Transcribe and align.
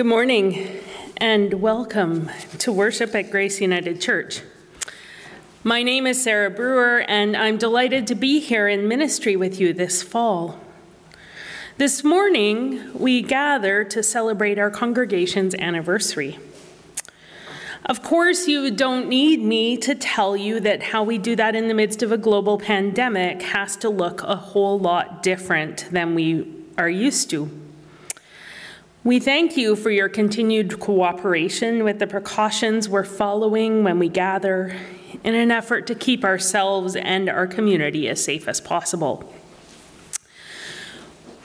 Good 0.00 0.06
morning 0.06 0.80
and 1.18 1.60
welcome 1.60 2.30
to 2.60 2.72
worship 2.72 3.14
at 3.14 3.30
Grace 3.30 3.60
United 3.60 4.00
Church. 4.00 4.40
My 5.62 5.82
name 5.82 6.06
is 6.06 6.22
Sarah 6.22 6.48
Brewer, 6.48 7.00
and 7.06 7.36
I'm 7.36 7.58
delighted 7.58 8.06
to 8.06 8.14
be 8.14 8.40
here 8.40 8.66
in 8.66 8.88
ministry 8.88 9.36
with 9.36 9.60
you 9.60 9.74
this 9.74 10.02
fall. 10.02 10.58
This 11.76 12.02
morning, 12.02 12.98
we 12.98 13.20
gather 13.20 13.84
to 13.84 14.02
celebrate 14.02 14.58
our 14.58 14.70
congregation's 14.70 15.54
anniversary. 15.56 16.38
Of 17.84 18.02
course, 18.02 18.48
you 18.48 18.70
don't 18.70 19.06
need 19.06 19.42
me 19.42 19.76
to 19.76 19.94
tell 19.94 20.34
you 20.34 20.60
that 20.60 20.82
how 20.82 21.02
we 21.02 21.18
do 21.18 21.36
that 21.36 21.54
in 21.54 21.68
the 21.68 21.74
midst 21.74 22.02
of 22.02 22.10
a 22.10 22.16
global 22.16 22.56
pandemic 22.56 23.42
has 23.42 23.76
to 23.76 23.90
look 23.90 24.22
a 24.22 24.36
whole 24.36 24.78
lot 24.78 25.22
different 25.22 25.90
than 25.90 26.14
we 26.14 26.50
are 26.78 26.88
used 26.88 27.28
to. 27.28 27.50
We 29.02 29.18
thank 29.18 29.56
you 29.56 29.76
for 29.76 29.90
your 29.90 30.10
continued 30.10 30.78
cooperation 30.78 31.84
with 31.84 32.00
the 32.00 32.06
precautions 32.06 32.86
we're 32.86 33.02
following 33.02 33.82
when 33.82 33.98
we 33.98 34.10
gather 34.10 34.76
in 35.24 35.34
an 35.34 35.50
effort 35.50 35.86
to 35.86 35.94
keep 35.94 36.22
ourselves 36.22 36.96
and 36.96 37.30
our 37.30 37.46
community 37.46 38.10
as 38.10 38.22
safe 38.22 38.46
as 38.46 38.60
possible. 38.60 39.32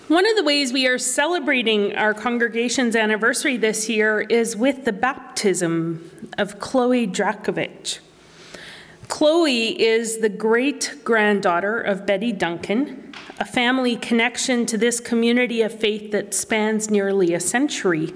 One 0.09 0.29
of 0.29 0.35
the 0.35 0.43
ways 0.43 0.73
we 0.73 0.85
are 0.85 0.97
celebrating 0.97 1.95
our 1.95 2.13
congregation's 2.13 2.93
anniversary 2.93 3.55
this 3.55 3.87
year 3.87 4.19
is 4.19 4.57
with 4.57 4.83
the 4.83 4.91
baptism 4.91 6.29
of 6.37 6.59
Chloe 6.59 7.07
Drakovich. 7.07 7.99
Chloe 9.07 9.79
is 9.79 10.17
the 10.17 10.29
great 10.29 10.95
granddaughter 11.03 11.79
of 11.79 12.05
Betty 12.05 12.31
Duncan, 12.31 13.13
a 13.39 13.45
family 13.45 13.95
connection 13.95 14.65
to 14.65 14.77
this 14.77 14.99
community 14.99 15.61
of 15.61 15.77
faith 15.77 16.11
that 16.11 16.33
spans 16.33 16.89
nearly 16.89 17.33
a 17.33 17.39
century. 17.39 18.13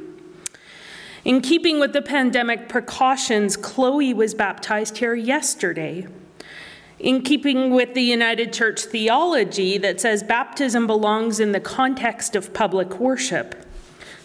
In 1.23 1.42
keeping 1.42 1.80
with 1.80 1.94
the 1.94 2.02
pandemic 2.02 2.68
precautions, 2.68 3.56
Chloe 3.56 4.14
was 4.14 4.34
baptized 4.34 4.98
here 4.98 5.14
yesterday. 5.14 6.08
In 6.98 7.22
keeping 7.22 7.72
with 7.72 7.94
the 7.94 8.02
United 8.02 8.52
Church 8.52 8.81
theology 8.81 9.78
that 9.78 10.02
says 10.02 10.24
baptism 10.24 10.88
belongs 10.88 11.40
in 11.40 11.52
the 11.52 11.59
context 11.59 12.36
of 12.36 12.53
public 12.53 13.00
worship, 13.00 13.66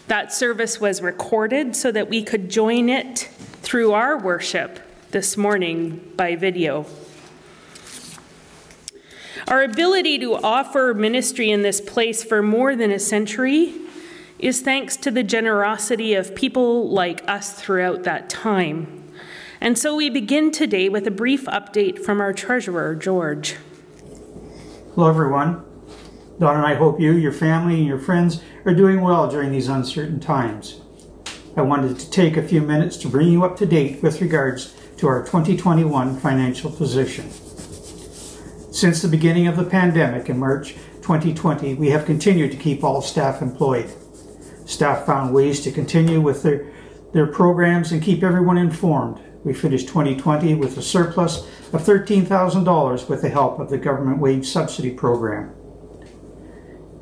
that 0.09 0.33
service 0.33 0.81
was 0.81 1.03
recorded 1.03 1.77
so 1.77 1.93
that 1.93 2.09
we 2.09 2.23
could 2.23 2.49
join 2.49 2.89
it 2.89 3.28
through 3.62 3.93
our 3.93 4.19
worship 4.19 4.81
this 5.15 5.37
morning 5.37 6.11
by 6.17 6.34
video. 6.34 6.84
Our 9.47 9.62
ability 9.62 10.19
to 10.19 10.34
offer 10.34 10.93
ministry 10.93 11.53
in 11.53 11.62
this 11.62 11.81
place 11.81 12.25
for 12.25 12.43
more 12.43 12.75
than 12.75 12.91
a 12.91 12.98
century 12.98 13.77
is 14.41 14.61
thanks 14.61 14.97
to 14.97 15.12
the 15.12 15.23
generosity 15.23 16.15
of 16.15 16.34
people 16.34 16.89
like 16.89 17.23
us 17.31 17.53
throughout 17.53 18.03
that 18.03 18.29
time. 18.29 19.09
And 19.61 19.79
so 19.79 19.95
we 19.95 20.11
begin 20.11 20.51
today 20.51 20.89
with 20.89 21.06
a 21.06 21.12
brief 21.12 21.45
update 21.45 22.01
from 22.01 22.21
our 22.21 22.33
treasurer, 22.33 22.97
George. 22.97 23.55
Hello, 24.97 25.09
everyone. 25.09 25.65
Don 26.41 26.56
and 26.56 26.67
I 26.67 26.75
hope 26.75 26.99
you, 26.99 27.12
your 27.12 27.31
family, 27.31 27.77
and 27.77 27.87
your 27.87 28.01
friends 28.01 28.43
are 28.65 28.75
doing 28.75 29.01
well 29.01 29.31
during 29.31 29.53
these 29.53 29.69
uncertain 29.69 30.19
times. 30.19 30.81
I 31.56 31.62
wanted 31.62 32.01
to 32.01 32.11
take 32.11 32.37
a 32.37 32.43
few 32.43 32.62
minutes 32.62 32.97
to 32.97 33.09
bring 33.09 33.28
you 33.28 33.45
up 33.45 33.56
to 33.59 33.67
date 33.67 34.03
with 34.03 34.21
regards 34.21 34.75
to 34.97 35.06
our 35.09 35.23
2021 35.23 36.19
financial 36.20 36.70
position. 36.70 37.31
Since 38.73 39.03
the 39.03 39.09
beginning 39.09 39.47
of 39.47 39.56
the 39.56 39.64
pandemic 39.64 40.28
in 40.28 40.39
March 40.39 40.75
2020, 41.03 41.75
we 41.75 41.91
have 41.91 42.06
continued 42.06 42.50
to 42.53 42.56
keep 42.56 42.83
all 42.83 43.03
staff 43.03 43.42
employed. 43.42 43.91
Staff 44.67 45.06
found 45.06 45.34
ways 45.34 45.61
to 45.61 45.70
continue 45.70 46.20
with 46.20 46.42
their, 46.42 46.72
their 47.12 47.27
programs 47.27 47.92
and 47.92 48.03
keep 48.03 48.22
everyone 48.22 48.59
informed. 48.59 49.21
We 49.44 49.53
finished 49.53 49.88
2020 49.88 50.55
with 50.55 50.78
a 50.78 50.82
surplus 50.82 51.47
of 51.72 51.82
$13,000 51.82 53.09
with 53.09 53.22
the 53.22 53.28
help 53.28 53.61
of 53.61 53.69
the 53.69 53.78
government 53.78 54.19
wage 54.19 54.47
subsidy 54.47 54.91
program. 54.91 55.55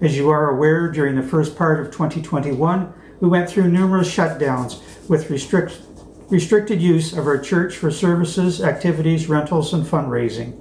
As 0.01 0.17
you 0.17 0.31
are 0.31 0.51
aware, 0.51 0.91
during 0.91 1.15
the 1.15 1.23
first 1.23 1.57
part 1.57 1.79
of 1.79 1.93
2021, 1.93 2.93
we 3.21 3.29
went 3.29 3.49
through 3.49 3.71
numerous 3.71 4.13
shutdowns 4.13 4.83
with 5.09 5.31
restrict, 5.31 5.79
restricted 6.33 6.81
use 6.81 7.13
of 7.13 7.27
our 7.27 7.39
church 7.39 7.77
for 7.77 7.91
services, 7.91 8.63
activities, 8.63 9.29
rentals, 9.29 9.75
and 9.75 9.85
fundraising. 9.85 10.57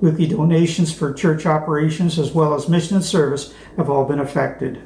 Weekly 0.00 0.26
donations 0.26 0.92
for 0.92 1.14
church 1.14 1.46
operations 1.46 2.18
as 2.18 2.32
well 2.32 2.54
as 2.54 2.68
mission 2.68 2.96
and 2.96 3.04
service 3.04 3.54
have 3.76 3.88
all 3.88 4.04
been 4.04 4.18
affected. 4.18 4.82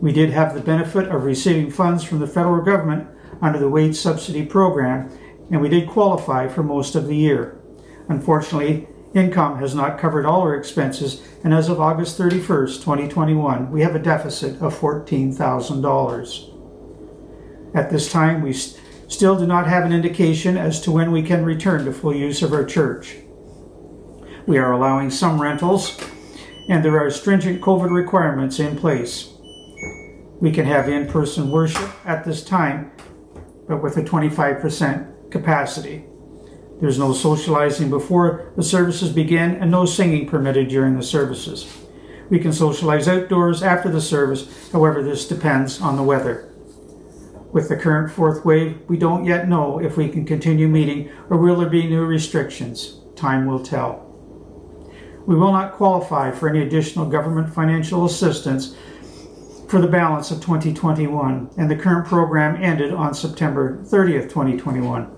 We 0.00 0.10
did 0.12 0.30
have 0.30 0.54
the 0.54 0.60
benefit 0.60 1.06
of 1.06 1.22
receiving 1.22 1.70
funds 1.70 2.02
from 2.02 2.18
the 2.18 2.26
federal 2.26 2.64
government 2.64 3.06
under 3.40 3.60
the 3.60 3.68
wage 3.68 3.94
subsidy 3.94 4.44
program, 4.44 5.08
and 5.52 5.60
we 5.60 5.68
did 5.68 5.88
qualify 5.88 6.48
for 6.48 6.64
most 6.64 6.96
of 6.96 7.06
the 7.06 7.14
year. 7.14 7.60
Unfortunately, 8.08 8.88
income 9.14 9.60
has 9.60 9.72
not 9.72 10.00
covered 10.00 10.26
all 10.26 10.40
our 10.40 10.56
expenses, 10.56 11.22
and 11.44 11.54
as 11.54 11.68
of 11.68 11.80
August 11.80 12.18
31st, 12.18 12.80
2021, 12.80 13.70
we 13.70 13.82
have 13.82 13.94
a 13.94 14.00
deficit 14.00 14.60
of 14.60 14.76
$14,000. 14.76 16.48
At 17.72 17.88
this 17.88 18.10
time, 18.10 18.42
we 18.42 18.52
st- 18.52 18.81
still 19.12 19.38
do 19.38 19.46
not 19.46 19.66
have 19.66 19.84
an 19.84 19.92
indication 19.92 20.56
as 20.56 20.80
to 20.80 20.90
when 20.90 21.12
we 21.12 21.22
can 21.22 21.44
return 21.44 21.84
to 21.84 21.92
full 21.92 22.14
use 22.14 22.42
of 22.42 22.52
our 22.52 22.64
church. 22.64 23.16
We 24.46 24.58
are 24.58 24.72
allowing 24.72 25.10
some 25.10 25.40
rentals, 25.40 26.00
and 26.68 26.84
there 26.84 26.98
are 26.98 27.10
stringent 27.10 27.60
COVID 27.60 27.90
requirements 27.90 28.58
in 28.58 28.76
place. 28.76 29.34
We 30.40 30.50
can 30.50 30.64
have 30.64 30.88
in 30.88 31.06
person 31.06 31.50
worship 31.50 31.90
at 32.04 32.24
this 32.24 32.42
time, 32.42 32.90
but 33.68 33.82
with 33.82 33.96
a 33.98 34.02
25% 34.02 35.30
capacity. 35.30 36.04
There's 36.80 36.98
no 36.98 37.12
socializing 37.12 37.90
before 37.90 38.52
the 38.56 38.62
services 38.62 39.12
begin 39.12 39.54
and 39.56 39.70
no 39.70 39.84
singing 39.84 40.26
permitted 40.26 40.68
during 40.68 40.96
the 40.96 41.02
services. 41.04 41.78
We 42.28 42.40
can 42.40 42.52
socialize 42.52 43.06
outdoors 43.06 43.62
after 43.62 43.88
the 43.88 44.00
service, 44.00 44.70
however, 44.72 45.02
this 45.02 45.28
depends 45.28 45.80
on 45.80 45.96
the 45.96 46.02
weather. 46.02 46.51
With 47.52 47.68
the 47.68 47.76
current 47.76 48.10
fourth 48.10 48.46
wave, 48.46 48.80
we 48.88 48.96
don't 48.96 49.26
yet 49.26 49.46
know 49.46 49.78
if 49.78 49.98
we 49.98 50.08
can 50.08 50.24
continue 50.24 50.68
meeting 50.68 51.10
or 51.28 51.36
will 51.36 51.56
there 51.56 51.68
be 51.68 51.86
new 51.86 52.04
restrictions. 52.04 53.00
Time 53.14 53.46
will 53.46 53.62
tell. 53.62 54.08
We 55.26 55.36
will 55.36 55.52
not 55.52 55.74
qualify 55.74 56.30
for 56.30 56.48
any 56.48 56.62
additional 56.62 57.06
government 57.06 57.54
financial 57.54 58.06
assistance 58.06 58.74
for 59.68 59.80
the 59.80 59.86
balance 59.86 60.30
of 60.30 60.40
2021, 60.40 61.50
and 61.56 61.70
the 61.70 61.76
current 61.76 62.06
program 62.06 62.62
ended 62.62 62.92
on 62.92 63.14
September 63.14 63.78
30th, 63.84 64.24
2021. 64.24 65.10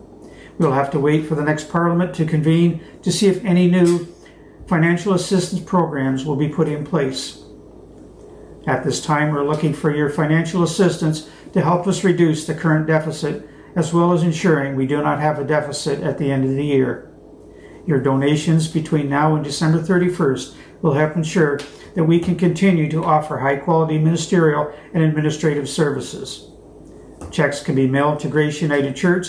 We'll 0.59 0.73
have 0.73 0.91
to 0.91 1.01
wait 1.01 1.27
for 1.27 1.35
the 1.35 1.43
next 1.43 1.69
Parliament 1.69 2.15
to 2.17 2.25
convene 2.25 2.81
to 3.03 3.11
see 3.11 3.27
if 3.27 3.45
any 3.45 3.69
new 3.69 4.07
financial 4.69 5.15
assistance 5.15 5.63
programs 5.63 6.25
will 6.25 6.37
be 6.37 6.49
put 6.49 6.69
in 6.69 6.85
place. 6.85 7.43
At 8.67 8.85
this 8.85 9.05
time, 9.05 9.31
we're 9.31 9.47
looking 9.47 9.75
for 9.75 9.95
your 9.95 10.09
financial 10.09 10.63
assistance 10.63 11.29
to 11.55 11.63
help 11.63 11.87
us 11.87 12.03
reduce 12.03 12.47
the 12.47 12.55
current 12.55 12.87
deficit, 12.89 13.49
as 13.77 13.95
well 13.95 14.13
as 14.13 14.25
ensuring 14.25 14.75
we 14.75 14.87
do 14.87 15.01
not 15.01 15.21
have 15.21 15.39
a 15.39 15.45
deficit 15.45 16.03
at 16.03 16.19
the 16.19 16.33
end 16.33 16.45
of 16.45 16.51
the 16.51 16.67
year. 16.67 17.09
Your 17.87 18.01
donations 18.01 18.67
between 18.67 19.09
now 19.09 19.37
and 19.37 19.45
December 19.45 19.79
31st 19.79 20.57
will 20.83 20.95
help 20.95 21.15
ensure 21.15 21.61
that 21.95 22.03
we 22.03 22.19
can 22.19 22.35
continue 22.35 22.91
to 22.91 23.05
offer 23.05 23.39
high 23.39 23.55
quality 23.55 23.99
ministerial 23.99 24.75
and 24.93 25.05
administrative 25.05 25.69
services. 25.69 26.51
Checks 27.31 27.63
can 27.63 27.77
be 27.77 27.87
mailed 27.87 28.19
to 28.21 28.29
Grace 28.29 28.61
United 28.61 28.97
Church 28.97 29.29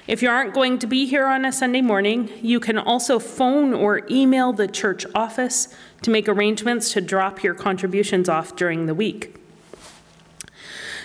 If 0.06 0.22
you 0.22 0.28
aren't 0.28 0.54
going 0.54 0.78
to 0.78 0.86
be 0.86 1.04
here 1.04 1.26
on 1.26 1.44
a 1.44 1.50
Sunday 1.50 1.82
morning, 1.82 2.30
you 2.40 2.60
can 2.60 2.78
also 2.78 3.18
phone 3.18 3.74
or 3.74 4.02
email 4.08 4.52
the 4.52 4.68
church 4.68 5.04
office 5.16 5.74
to 6.02 6.12
make 6.12 6.28
arrangements 6.28 6.92
to 6.92 7.00
drop 7.00 7.42
your 7.42 7.54
contributions 7.54 8.28
off 8.28 8.54
during 8.54 8.86
the 8.86 8.94
week. 8.94 9.39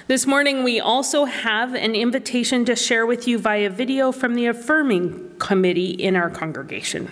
This 0.07 0.27
morning, 0.27 0.63
we 0.63 0.79
also 0.79 1.25
have 1.25 1.73
an 1.73 1.95
invitation 1.95 2.63
to 2.65 2.75
share 2.75 3.07
with 3.07 3.27
you 3.27 3.39
via 3.39 3.71
video 3.71 4.11
from 4.11 4.35
the 4.35 4.45
Affirming 4.45 5.37
Committee 5.39 5.89
in 5.89 6.15
our 6.15 6.29
congregation. 6.29 7.09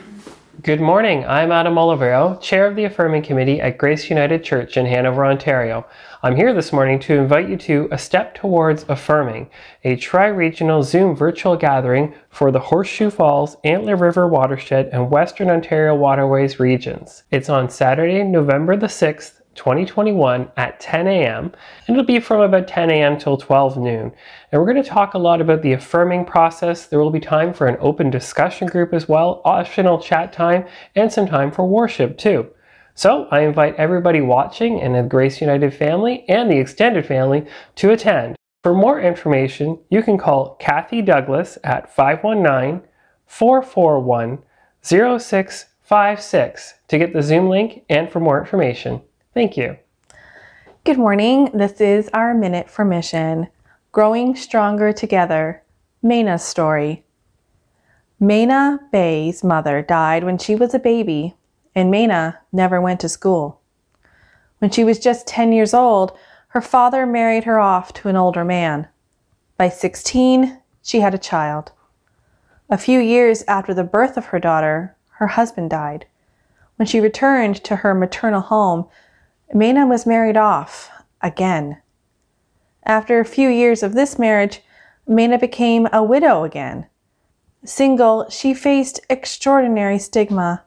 Good 0.61 0.79
morning. 0.79 1.25
I'm 1.25 1.51
Adam 1.51 1.73
Olivero, 1.73 2.39
Chair 2.39 2.67
of 2.67 2.75
the 2.75 2.83
Affirming 2.83 3.23
Committee 3.23 3.59
at 3.59 3.79
Grace 3.79 4.11
United 4.11 4.43
Church 4.43 4.77
in 4.77 4.85
Hanover, 4.85 5.25
Ontario. 5.25 5.87
I'm 6.21 6.35
here 6.35 6.53
this 6.53 6.71
morning 6.71 6.99
to 6.99 7.15
invite 7.15 7.49
you 7.49 7.57
to 7.57 7.89
A 7.91 7.97
Step 7.97 8.35
Towards 8.35 8.85
Affirming, 8.87 9.49
a 9.83 9.95
tri 9.95 10.27
regional 10.27 10.83
Zoom 10.83 11.15
virtual 11.15 11.57
gathering 11.57 12.13
for 12.29 12.51
the 12.51 12.59
Horseshoe 12.59 13.09
Falls, 13.09 13.57
Antler 13.63 13.95
River 13.95 14.27
watershed, 14.27 14.89
and 14.93 15.09
Western 15.09 15.49
Ontario 15.49 15.95
waterways 15.95 16.59
regions. 16.59 17.23
It's 17.31 17.49
on 17.49 17.71
Saturday, 17.71 18.23
November 18.23 18.77
the 18.77 18.85
6th 18.85 19.39
2021 19.55 20.51
at 20.57 20.79
10 20.79 21.07
a.m. 21.07 21.51
And 21.87 21.95
it'll 21.95 22.03
be 22.05 22.19
from 22.19 22.41
about 22.41 22.67
10 22.67 22.89
a.m. 22.89 23.17
till 23.17 23.37
12 23.37 23.77
noon. 23.77 24.11
And 24.51 24.61
we're 24.61 24.71
going 24.71 24.83
to 24.83 24.89
talk 24.89 25.13
a 25.13 25.19
lot 25.19 25.41
about 25.41 25.61
the 25.61 25.73
affirming 25.73 26.25
process. 26.25 26.85
There 26.85 26.99
will 26.99 27.11
be 27.11 27.19
time 27.19 27.53
for 27.53 27.67
an 27.67 27.77
open 27.79 28.09
discussion 28.09 28.67
group 28.67 28.93
as 28.93 29.07
well, 29.07 29.41
optional 29.45 29.99
chat 29.99 30.33
time, 30.33 30.65
and 30.95 31.11
some 31.11 31.27
time 31.27 31.51
for 31.51 31.65
worship 31.67 32.17
too. 32.17 32.49
So 32.95 33.27
I 33.31 33.41
invite 33.41 33.75
everybody 33.75 34.21
watching 34.21 34.81
and 34.81 34.93
the 34.93 35.03
Grace 35.03 35.41
United 35.41 35.73
family 35.73 36.25
and 36.29 36.49
the 36.51 36.59
extended 36.59 37.05
family 37.05 37.45
to 37.75 37.91
attend. 37.91 38.35
For 38.61 38.73
more 38.73 39.01
information, 39.01 39.79
you 39.89 40.03
can 40.03 40.17
call 40.17 40.55
Kathy 40.55 41.01
Douglas 41.01 41.57
at 41.63 41.93
519 41.93 42.87
441 43.25 44.39
0656 44.83 46.73
to 46.87 46.97
get 46.97 47.13
the 47.13 47.21
Zoom 47.21 47.49
link 47.49 47.83
and 47.89 48.09
for 48.09 48.19
more 48.19 48.39
information. 48.39 49.01
Thank 49.33 49.57
you. 49.57 49.77
Good 50.83 50.99
morning. 50.99 51.49
This 51.55 51.81
is 51.81 52.07
our 52.13 52.35
Minute 52.35 52.69
for 52.69 52.85
Mission 52.85 53.47
Growing 53.91 54.35
Stronger 54.35 54.93
Together, 54.93 55.63
Mayna's 56.03 56.43
story. 56.43 57.03
Mayna 58.21 58.77
Bai's 58.91 59.43
mother 59.43 59.81
died 59.81 60.23
when 60.23 60.37
she 60.37 60.53
was 60.53 60.75
a 60.75 60.79
baby, 60.79 61.33
and 61.73 61.91
Mayna 61.91 62.37
never 62.51 62.79
went 62.79 62.99
to 62.99 63.09
school. 63.09 63.59
When 64.59 64.69
she 64.69 64.83
was 64.83 64.99
just 64.99 65.25
10 65.25 65.51
years 65.51 65.73
old, 65.73 66.15
her 66.49 66.61
father 66.61 67.07
married 67.07 67.45
her 67.45 67.59
off 67.59 67.91
to 67.93 68.09
an 68.09 68.15
older 68.15 68.45
man. 68.45 68.87
By 69.57 69.69
16, 69.69 70.59
she 70.83 70.99
had 70.99 71.15
a 71.15 71.17
child. 71.17 71.71
A 72.69 72.77
few 72.77 72.99
years 72.99 73.43
after 73.47 73.73
the 73.73 73.83
birth 73.83 74.15
of 74.15 74.25
her 74.25 74.39
daughter, 74.39 74.95
her 75.13 75.27
husband 75.27 75.71
died. 75.71 76.05
When 76.75 76.85
she 76.85 76.99
returned 76.99 77.63
to 77.63 77.77
her 77.77 77.95
maternal 77.95 78.41
home, 78.41 78.87
Mayna 79.53 79.87
was 79.87 80.07
married 80.07 80.35
off 80.35 80.89
again. 81.21 81.79
After 82.85 83.19
a 83.19 83.25
few 83.25 83.49
years 83.49 83.83
of 83.83 83.93
this 83.93 84.17
marriage, 84.17 84.61
Mayna 85.07 85.39
became 85.39 85.87
a 85.93 86.03
widow 86.03 86.43
again. 86.43 86.87
Single, 87.63 88.27
she 88.29 88.55
faced 88.55 88.99
extraordinary 89.11 89.99
stigma. 89.99 90.63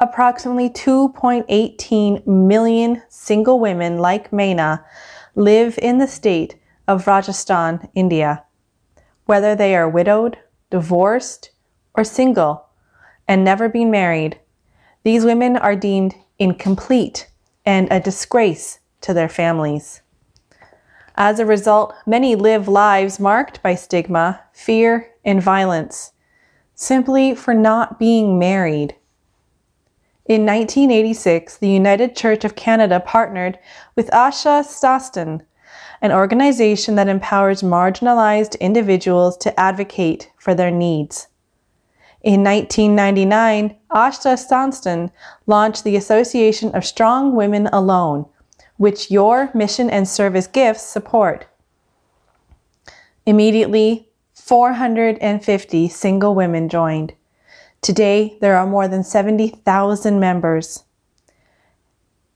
Approximately 0.00 0.70
2.18 0.70 2.26
million 2.26 3.02
single 3.08 3.60
women 3.60 3.98
like 3.98 4.32
Mayna 4.32 4.84
live 5.36 5.78
in 5.78 5.98
the 5.98 6.08
state 6.08 6.56
of 6.88 7.06
Rajasthan, 7.06 7.88
India. 7.94 8.44
Whether 9.26 9.54
they 9.54 9.76
are 9.76 9.88
widowed, 9.88 10.36
divorced, 10.70 11.52
or 11.94 12.02
single, 12.02 12.66
and 13.28 13.44
never 13.44 13.68
been 13.68 13.90
married, 13.92 14.40
these 15.04 15.24
women 15.24 15.56
are 15.56 15.76
deemed 15.76 16.16
incomplete 16.40 17.28
and 17.64 17.88
a 17.90 18.00
disgrace 18.00 18.80
to 19.00 19.14
their 19.14 19.28
families. 19.28 20.02
As 21.16 21.38
a 21.38 21.46
result, 21.46 21.94
many 22.06 22.34
live 22.34 22.68
lives 22.68 23.20
marked 23.20 23.62
by 23.62 23.74
stigma, 23.74 24.40
fear, 24.52 25.10
and 25.24 25.42
violence, 25.42 26.12
simply 26.74 27.34
for 27.34 27.54
not 27.54 27.98
being 27.98 28.38
married. 28.38 28.96
In 30.26 30.46
1986, 30.46 31.58
the 31.58 31.68
United 31.68 32.16
Church 32.16 32.44
of 32.44 32.56
Canada 32.56 33.00
partnered 33.00 33.58
with 33.96 34.10
Astha 34.10 34.64
Sansthan, 34.64 35.42
an 36.00 36.12
organization 36.12 36.94
that 36.94 37.08
empowers 37.08 37.62
marginalized 37.62 38.58
individuals 38.60 39.36
to 39.38 39.58
advocate 39.60 40.30
for 40.38 40.54
their 40.54 40.70
needs. 40.70 41.28
In 42.22 42.44
1999, 42.44 43.74
Astha 43.90 44.36
Sansthan 44.36 45.10
launched 45.46 45.82
the 45.82 45.96
Association 45.96 46.72
of 46.72 46.84
Strong 46.84 47.34
Women 47.34 47.66
Alone, 47.72 48.26
which 48.76 49.10
your 49.10 49.50
mission 49.54 49.90
and 49.90 50.06
service 50.06 50.46
gifts 50.46 50.82
support. 50.82 51.46
Immediately, 53.26 54.08
450 54.34 55.88
single 55.88 56.34
women 56.36 56.68
joined. 56.68 57.12
Today, 57.80 58.38
there 58.40 58.56
are 58.56 58.66
more 58.66 58.86
than 58.86 59.02
70,000 59.02 60.20
members. 60.20 60.84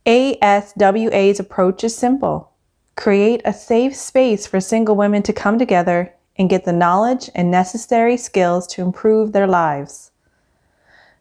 ASWA's 0.04 1.38
approach 1.38 1.84
is 1.84 1.96
simple 1.96 2.52
create 2.96 3.42
a 3.44 3.52
safe 3.52 3.94
space 3.94 4.46
for 4.46 4.58
single 4.58 4.96
women 4.96 5.22
to 5.22 5.32
come 5.32 5.58
together 5.58 6.15
and 6.38 6.50
get 6.50 6.64
the 6.64 6.72
knowledge 6.72 7.30
and 7.34 7.50
necessary 7.50 8.16
skills 8.16 8.66
to 8.66 8.82
improve 8.82 9.32
their 9.32 9.46
lives. 9.46 10.10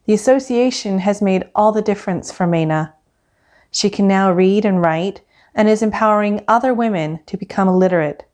The 0.06 0.14
association 0.14 1.00
has 1.00 1.22
made 1.22 1.50
all 1.56 1.72
the 1.72 1.82
difference 1.82 2.32
for 2.32 2.46
Mayna. 2.46 2.94
She 3.72 3.90
can 3.90 4.08
now 4.08 4.32
read 4.32 4.66
and 4.66 4.82
write 4.82 5.22
and 5.56 5.68
is 5.68 5.82
empowering 5.82 6.44
other 6.48 6.74
women 6.74 7.20
to 7.26 7.38
become 7.38 7.70
literate. 7.70 8.26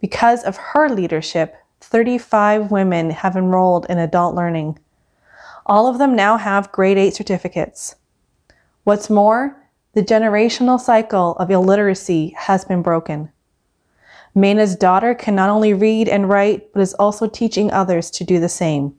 Because 0.00 0.42
of 0.42 0.56
her 0.56 0.88
leadership, 0.88 1.56
35 1.80 2.70
women 2.70 3.10
have 3.10 3.36
enrolled 3.36 3.86
in 3.88 3.98
adult 3.98 4.34
learning. 4.34 4.78
All 5.66 5.86
of 5.86 5.98
them 5.98 6.16
now 6.16 6.36
have 6.36 6.72
grade 6.72 6.98
8 6.98 7.14
certificates. 7.14 7.94
What's 8.84 9.08
more, 9.08 9.56
the 9.94 10.02
generational 10.02 10.80
cycle 10.80 11.36
of 11.36 11.50
illiteracy 11.50 12.34
has 12.36 12.64
been 12.64 12.82
broken. 12.82 13.30
Mayna's 14.34 14.76
daughter 14.76 15.14
can 15.14 15.34
not 15.34 15.50
only 15.50 15.74
read 15.74 16.08
and 16.08 16.28
write, 16.28 16.72
but 16.72 16.80
is 16.80 16.94
also 16.94 17.28
teaching 17.28 17.70
others 17.70 18.10
to 18.12 18.24
do 18.24 18.40
the 18.40 18.48
same. 18.48 18.94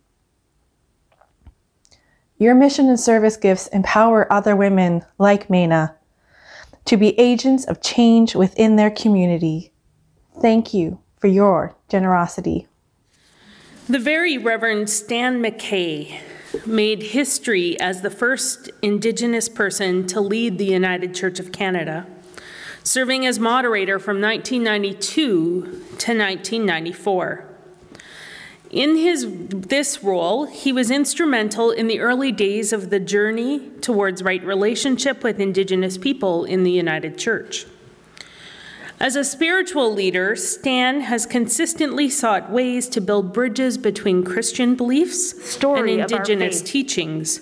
Your 2.37 2.53
mission 2.53 2.89
and 2.89 2.99
service 2.99 3.37
gifts 3.37 3.67
empower 3.67 4.31
other 4.31 4.55
women 4.55 5.03
like 5.17 5.47
Mayna 5.47 5.95
to 6.85 6.97
be 6.97 7.17
agents 7.19 7.65
of 7.65 7.81
change 7.81 8.35
within 8.35 8.75
their 8.75 8.91
community. 8.91 9.71
Thank 10.41 10.73
you 10.73 10.99
for 11.17 11.27
your 11.27 11.75
generosity. 11.89 12.67
The 13.87 13.99
very 13.99 14.37
Reverend 14.37 14.89
Stan 14.89 15.41
McKay 15.41 16.19
made 16.65 17.01
history 17.01 17.79
as 17.79 18.01
the 18.01 18.09
first 18.09 18.69
Indigenous 18.81 19.49
person 19.49 20.05
to 20.07 20.21
lead 20.21 20.57
the 20.57 20.65
United 20.65 21.15
Church 21.15 21.39
of 21.39 21.51
Canada 21.51 22.05
serving 22.83 23.25
as 23.25 23.39
moderator 23.39 23.97
from 23.97 24.21
1992 24.21 25.61
to 25.61 25.71
1994. 25.71 27.49
In 28.69 28.97
his, 28.97 29.27
this 29.49 30.03
role, 30.03 30.45
he 30.45 30.73
was 30.73 30.89
instrumental 30.89 31.69
in 31.69 31.87
the 31.87 31.99
early 31.99 32.31
days 32.31 32.73
of 32.73 32.89
the 32.89 32.99
journey 32.99 33.69
towards 33.81 34.23
right 34.23 34.43
relationship 34.43 35.23
with 35.23 35.39
Indigenous 35.39 35.97
people 35.97 36.43
in 36.43 36.63
the 36.63 36.71
United 36.71 37.17
Church. 37.17 37.67
As 38.99 39.15
a 39.15 39.23
spiritual 39.23 39.93
leader, 39.93 40.35
Stan 40.35 41.01
has 41.01 41.25
consistently 41.25 42.09
sought 42.09 42.49
ways 42.49 42.87
to 42.89 43.01
build 43.01 43.33
bridges 43.33 43.77
between 43.77 44.23
Christian 44.23 44.75
beliefs 44.75 45.43
Story 45.47 45.99
and 45.99 46.01
Indigenous 46.01 46.61
teachings, 46.61 47.41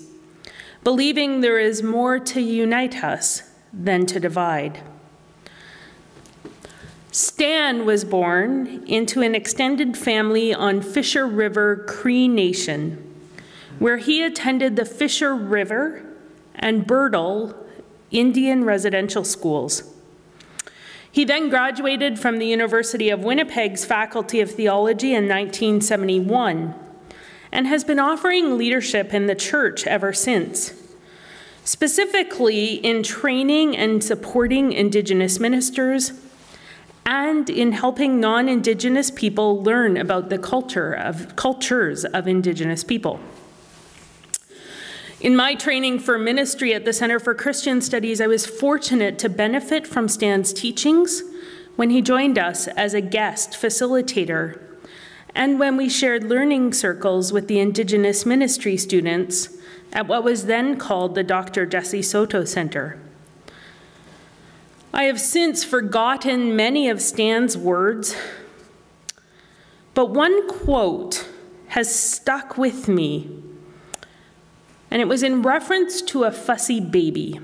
believing 0.84 1.40
there 1.40 1.58
is 1.58 1.82
more 1.82 2.18
to 2.18 2.40
unite 2.40 3.02
us 3.02 3.44
than 3.72 4.04
to 4.06 4.20
divide. 4.20 4.82
Stan 7.12 7.84
was 7.84 8.06
born 8.06 8.84
into 8.86 9.20
an 9.20 9.34
extended 9.34 9.98
family 9.98 10.54
on 10.54 10.80
Fisher 10.80 11.26
River 11.26 11.84
Cree 11.86 12.26
Nation, 12.26 13.14
where 13.78 13.98
he 13.98 14.24
attended 14.24 14.76
the 14.76 14.86
Fisher 14.86 15.34
River 15.34 16.02
and 16.54 16.86
Birtle 16.86 17.54
Indian 18.10 18.64
residential 18.64 19.24
schools. 19.24 19.94
He 21.10 21.26
then 21.26 21.50
graduated 21.50 22.18
from 22.18 22.38
the 22.38 22.46
University 22.46 23.10
of 23.10 23.22
Winnipeg's 23.22 23.84
Faculty 23.84 24.40
of 24.40 24.50
Theology 24.50 25.08
in 25.08 25.24
1971 25.24 26.74
and 27.52 27.66
has 27.66 27.84
been 27.84 27.98
offering 27.98 28.56
leadership 28.56 29.12
in 29.12 29.26
the 29.26 29.34
church 29.34 29.86
ever 29.86 30.14
since, 30.14 30.72
specifically 31.62 32.76
in 32.76 33.02
training 33.02 33.76
and 33.76 34.02
supporting 34.02 34.72
Indigenous 34.72 35.38
ministers 35.38 36.12
and 37.04 37.50
in 37.50 37.72
helping 37.72 38.20
non-indigenous 38.20 39.10
people 39.10 39.62
learn 39.62 39.96
about 39.96 40.28
the 40.28 40.38
culture 40.38 40.92
of 40.92 41.34
cultures 41.36 42.04
of 42.04 42.28
indigenous 42.28 42.84
people. 42.84 43.20
In 45.20 45.36
my 45.36 45.54
training 45.54 46.00
for 46.00 46.18
ministry 46.18 46.74
at 46.74 46.84
the 46.84 46.92
Center 46.92 47.20
for 47.20 47.34
Christian 47.34 47.80
Studies, 47.80 48.20
I 48.20 48.26
was 48.26 48.44
fortunate 48.44 49.18
to 49.20 49.28
benefit 49.28 49.86
from 49.86 50.08
Stan's 50.08 50.52
teachings 50.52 51.22
when 51.76 51.90
he 51.90 52.02
joined 52.02 52.38
us 52.38 52.66
as 52.68 52.92
a 52.92 53.00
guest 53.00 53.52
facilitator 53.52 54.60
and 55.34 55.58
when 55.58 55.76
we 55.76 55.88
shared 55.88 56.24
learning 56.24 56.72
circles 56.72 57.32
with 57.32 57.48
the 57.48 57.58
Indigenous 57.58 58.26
ministry 58.26 58.76
students 58.76 59.48
at 59.92 60.06
what 60.06 60.24
was 60.24 60.46
then 60.46 60.76
called 60.76 61.14
the 61.14 61.22
Dr. 61.22 61.66
Jessie 61.66 62.02
Saulteaux 62.02 62.44
Center. 62.44 62.98
I 64.94 65.04
have 65.04 65.18
since 65.18 65.64
forgotten 65.64 66.54
many 66.54 66.90
of 66.90 67.00
Stan's 67.00 67.56
words, 67.56 68.14
but 69.94 70.10
one 70.10 70.46
quote 70.48 71.26
has 71.68 71.94
stuck 71.94 72.58
with 72.58 72.88
me, 72.88 73.42
and 74.90 75.00
it 75.00 75.08
was 75.08 75.22
in 75.22 75.40
reference 75.40 76.02
to 76.02 76.24
a 76.24 76.30
fussy 76.30 76.78
baby. 76.78 77.40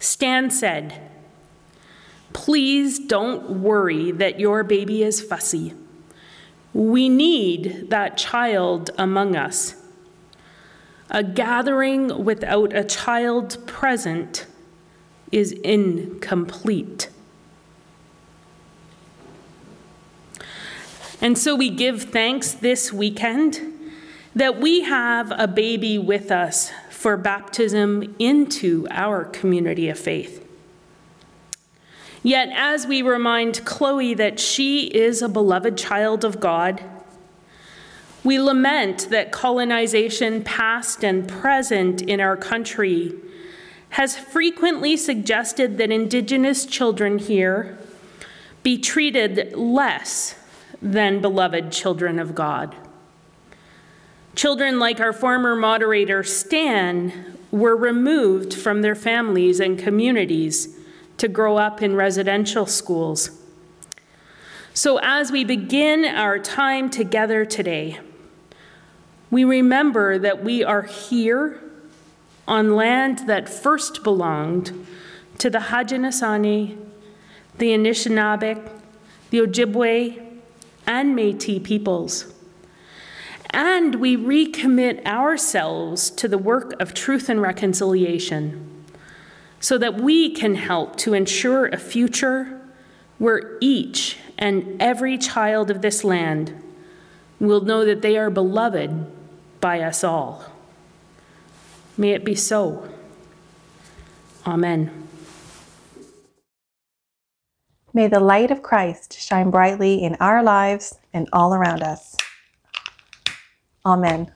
Stan 0.00 0.50
said, 0.50 1.00
Please 2.32 2.98
don't 2.98 3.62
worry 3.62 4.10
that 4.10 4.40
your 4.40 4.64
baby 4.64 5.04
is 5.04 5.22
fussy. 5.22 5.74
We 6.74 7.08
need 7.08 7.90
that 7.90 8.16
child 8.16 8.90
among 8.98 9.36
us. 9.36 9.76
A 11.08 11.22
gathering 11.22 12.24
without 12.24 12.74
a 12.74 12.82
child 12.82 13.64
present 13.68 14.46
is 15.32 15.52
incomplete. 15.52 17.08
And 21.20 21.36
so 21.36 21.54
we 21.54 21.70
give 21.70 22.04
thanks 22.04 22.52
this 22.52 22.92
weekend 22.92 23.60
that 24.34 24.60
we 24.60 24.82
have 24.82 25.32
a 25.36 25.46
baby 25.46 25.98
with 25.98 26.30
us 26.30 26.72
for 26.90 27.16
baptism 27.16 28.14
into 28.18 28.86
our 28.90 29.24
community 29.24 29.88
of 29.88 29.98
faith. 29.98 30.46
Yet, 32.22 32.50
as 32.54 32.86
we 32.86 33.00
remind 33.00 33.64
Chloe 33.64 34.14
that 34.14 34.38
she 34.38 34.86
is 34.86 35.22
a 35.22 35.28
beloved 35.28 35.78
child 35.78 36.24
of 36.24 36.38
God, 36.38 36.82
we 38.22 38.38
lament 38.38 39.08
that 39.10 39.32
colonization, 39.32 40.44
past 40.44 41.02
and 41.02 41.26
present 41.26 42.02
in 42.02 42.20
our 42.20 42.36
country, 42.36 43.14
has 43.90 44.16
frequently 44.16 44.96
suggested 44.96 45.78
that 45.78 45.90
Indigenous 45.90 46.64
children 46.64 47.18
here 47.18 47.78
be 48.62 48.78
treated 48.78 49.54
less 49.56 50.36
than 50.80 51.20
beloved 51.20 51.72
children 51.72 52.18
of 52.18 52.34
God. 52.34 52.74
Children 54.34 54.78
like 54.78 55.00
our 55.00 55.12
former 55.12 55.56
moderator, 55.56 56.22
Stan, 56.22 57.36
were 57.50 57.76
removed 57.76 58.54
from 58.54 58.82
their 58.82 58.94
families 58.94 59.58
and 59.58 59.78
communities 59.78 60.76
to 61.18 61.26
grow 61.26 61.56
up 61.56 61.82
in 61.82 61.96
residential 61.96 62.66
schools. 62.66 63.30
So, 64.72 64.98
as 65.02 65.32
we 65.32 65.44
begin 65.44 66.04
our 66.04 66.38
time 66.38 66.90
together 66.90 67.44
today, 67.44 67.98
we 69.30 69.44
remember 69.44 70.18
that 70.18 70.44
we 70.44 70.62
are 70.62 70.82
here 70.82 71.60
on 72.50 72.74
land 72.74 73.20
that 73.28 73.48
first 73.48 74.02
belonged 74.02 74.86
to 75.38 75.48
the 75.48 75.58
Haudenosaunee, 75.58 76.76
the 77.58 77.68
Anishinaabe, 77.68 78.68
the 79.30 79.38
Ojibwe, 79.38 80.40
and 80.84 81.14
Metis 81.14 81.60
peoples. 81.62 82.34
And 83.50 83.94
we 83.96 84.16
recommit 84.16 85.06
ourselves 85.06 86.10
to 86.10 86.26
the 86.26 86.38
work 86.38 86.74
of 86.80 86.92
truth 86.92 87.28
and 87.28 87.40
reconciliation 87.40 88.84
so 89.60 89.78
that 89.78 90.00
we 90.00 90.30
can 90.30 90.56
help 90.56 90.96
to 90.96 91.14
ensure 91.14 91.66
a 91.66 91.76
future 91.76 92.60
where 93.18 93.58
each 93.60 94.18
and 94.38 94.76
every 94.82 95.16
child 95.18 95.70
of 95.70 95.82
this 95.82 96.02
land 96.02 96.52
will 97.38 97.60
know 97.60 97.84
that 97.84 98.02
they 98.02 98.18
are 98.18 98.30
beloved 98.30 99.06
by 99.60 99.80
us 99.80 100.02
all. 100.02 100.49
May 102.00 102.12
it 102.12 102.24
be 102.24 102.34
so. 102.34 102.88
Amen. 104.46 105.06
May 107.92 108.08
the 108.08 108.20
light 108.20 108.50
of 108.50 108.62
Christ 108.62 109.20
shine 109.20 109.50
brightly 109.50 110.02
in 110.02 110.14
our 110.14 110.42
lives 110.42 110.98
and 111.12 111.28
all 111.30 111.52
around 111.52 111.82
us. 111.82 112.16
Amen. 113.84 114.32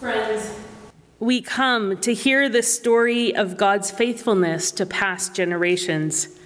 Friends, 0.00 0.52
we 1.20 1.42
come 1.42 1.96
to 1.98 2.12
hear 2.12 2.48
the 2.48 2.64
story 2.64 3.32
of 3.36 3.56
God's 3.56 3.92
faithfulness 3.92 4.72
to 4.72 4.84
past 4.84 5.32
generations. 5.32 6.40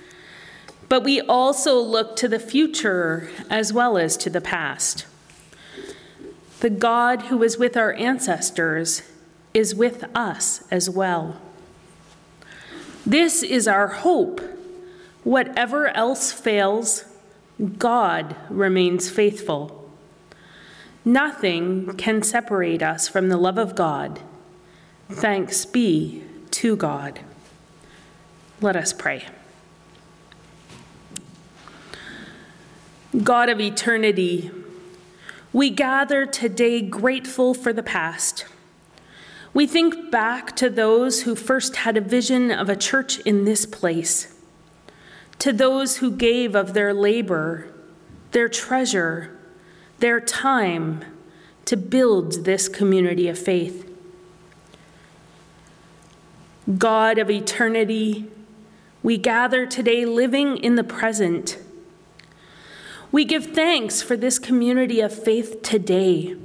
But 0.88 1.04
we 1.04 1.21
also 1.21 1.78
look 1.78 2.16
to 2.16 2.28
the 2.28 2.38
future 2.38 3.30
as 3.50 3.73
well 3.73 3.99
as 3.99 4.16
to 4.18 4.30
the 4.30 4.40
past. 4.40 5.07
The 6.61 6.71
God 6.71 7.23
who 7.23 7.37
was 7.38 7.59
with 7.59 7.76
our 7.76 7.92
ancestors 7.92 9.02
is 9.54 9.75
with 9.75 10.04
us 10.14 10.66
as 10.71 10.88
well. 10.90 11.40
This 13.04 13.42
is 13.42 13.68
our 13.68 13.88
hope. 13.88 14.40
Whatever 15.25 15.88
else 15.88 16.33
fails, 16.33 17.04
God 17.78 18.37
remains 18.49 19.11
faithful. 19.11 19.90
Nothing 21.04 21.97
can 21.97 22.23
separate 22.23 22.83
us 22.83 23.09
from 23.09 23.28
the 23.28 23.37
love 23.37 23.59
of 23.59 23.75
God. 23.75 24.21
Thanks 25.11 25.64
be 25.64 26.25
to 26.52 26.76
God. 26.76 27.21
Let 28.61 28.76
us 28.76 28.92
pray. 28.92 29.26
God 33.17 33.49
of 33.49 33.59
eternity, 33.61 34.50
we 35.53 35.71
gather 35.71 36.27
today 36.27 36.83
grateful 36.83 37.55
for 37.55 37.73
the 37.73 37.83
past. 37.83 38.45
We 39.55 39.67
think 39.67 40.11
back 40.11 40.55
to 40.57 40.69
those 40.69 41.23
who 41.23 41.35
first 41.35 41.77
had 41.77 41.97
a 41.97 42.03
vision 42.03 42.50
of 42.50 42.69
a 42.69 42.77
church 42.77 43.19
in 43.21 43.45
this 43.45 43.65
place, 43.65 44.35
to 45.38 45.55
those 45.55 45.97
who 45.97 46.11
gave 46.11 46.55
of 46.55 46.75
their 46.75 46.93
labor, 46.93 47.73
their 48.33 48.49
treasure, 48.49 49.38
their 50.00 50.21
time 50.21 51.03
to 51.65 51.77
build 51.77 52.45
this 52.45 52.69
community 52.69 53.27
of 53.29 53.38
faith. 53.38 53.91
God 56.77 57.17
of 57.17 57.31
eternity, 57.31 58.27
we 59.03 59.17
gather 59.17 59.65
today 59.65 60.05
living 60.05 60.59
in 60.59 60.75
the 60.75 60.85
present. 60.85 61.57
We 63.11 63.25
give 63.25 63.47
thanks 63.47 64.03
for 64.03 64.17
this 64.17 64.38
community 64.38 65.00
of 65.00 65.12
faith 65.12 65.62
today, 65.62 66.37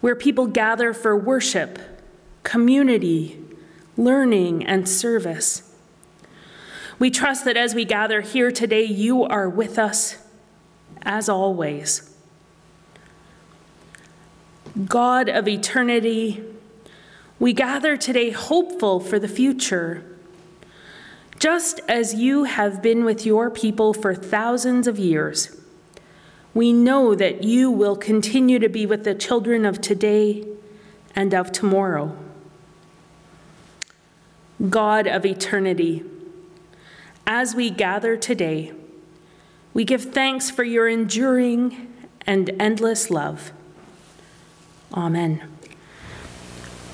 where 0.00 0.16
people 0.16 0.46
gather 0.46 0.94
for 0.94 1.16
worship, 1.16 1.78
community, 2.42 3.38
learning, 3.96 4.64
and 4.64 4.88
service. 4.88 5.70
We 6.98 7.10
trust 7.10 7.44
that 7.44 7.56
as 7.56 7.74
we 7.74 7.84
gather 7.84 8.22
here 8.22 8.50
today, 8.50 8.84
you 8.84 9.24
are 9.24 9.48
with 9.48 9.78
us 9.78 10.18
as 11.02 11.28
always. 11.28 12.14
God 14.86 15.28
of 15.28 15.48
eternity, 15.48 16.44
we 17.38 17.52
gather 17.52 17.96
today 17.96 18.30
hopeful 18.30 19.00
for 19.00 19.18
the 19.18 19.28
future. 19.28 20.04
Just 21.40 21.80
as 21.88 22.12
you 22.12 22.44
have 22.44 22.82
been 22.82 23.02
with 23.02 23.24
your 23.24 23.50
people 23.50 23.94
for 23.94 24.14
thousands 24.14 24.86
of 24.86 24.98
years, 24.98 25.56
we 26.52 26.70
know 26.70 27.14
that 27.14 27.42
you 27.42 27.70
will 27.70 27.96
continue 27.96 28.58
to 28.58 28.68
be 28.68 28.84
with 28.84 29.04
the 29.04 29.14
children 29.14 29.64
of 29.64 29.80
today 29.80 30.46
and 31.16 31.32
of 31.32 31.50
tomorrow. 31.50 32.14
God 34.68 35.06
of 35.06 35.24
eternity, 35.24 36.04
as 37.26 37.54
we 37.54 37.70
gather 37.70 38.18
today, 38.18 38.72
we 39.72 39.84
give 39.84 40.12
thanks 40.12 40.50
for 40.50 40.62
your 40.62 40.88
enduring 40.88 41.90
and 42.26 42.50
endless 42.60 43.08
love. 43.08 43.52
Amen. 44.92 45.48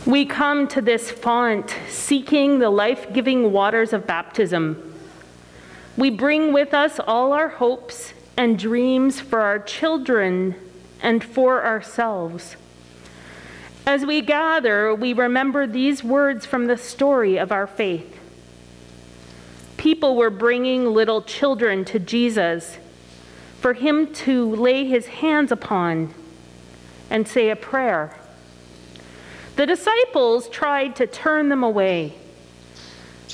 We 0.06 0.24
come 0.24 0.68
to 0.68 0.80
this 0.80 1.10
font 1.10 1.74
seeking 1.88 2.60
the 2.60 2.70
life 2.70 3.12
giving 3.12 3.50
waters 3.50 3.92
of 3.92 4.06
baptism. 4.06 4.94
We 5.96 6.10
bring 6.10 6.52
with 6.52 6.72
us 6.72 7.00
all 7.00 7.32
our 7.32 7.48
hopes 7.48 8.12
and 8.36 8.56
dreams 8.56 9.20
for 9.20 9.40
our 9.40 9.58
children 9.58 10.54
and 11.02 11.24
for 11.24 11.64
ourselves. 11.64 12.54
As 13.84 14.06
we 14.06 14.20
gather, 14.20 14.94
we 14.94 15.12
remember 15.12 15.66
these 15.66 16.04
words 16.04 16.46
from 16.46 16.66
the 16.66 16.76
story 16.76 17.36
of 17.36 17.50
our 17.50 17.66
faith. 17.66 18.16
People 19.76 20.14
were 20.14 20.30
bringing 20.30 20.86
little 20.86 21.20
children 21.20 21.84
to 21.86 21.98
Jesus 21.98 22.78
for 23.60 23.74
him 23.74 24.12
to 24.12 24.54
lay 24.54 24.84
his 24.84 25.06
hands 25.06 25.50
upon 25.50 26.14
and 27.10 27.26
say 27.26 27.50
a 27.50 27.56
prayer. 27.56 28.16
The 29.56 29.66
disciples 29.66 30.48
tried 30.48 30.96
to 30.96 31.06
turn 31.06 31.48
them 31.48 31.64
away, 31.64 32.14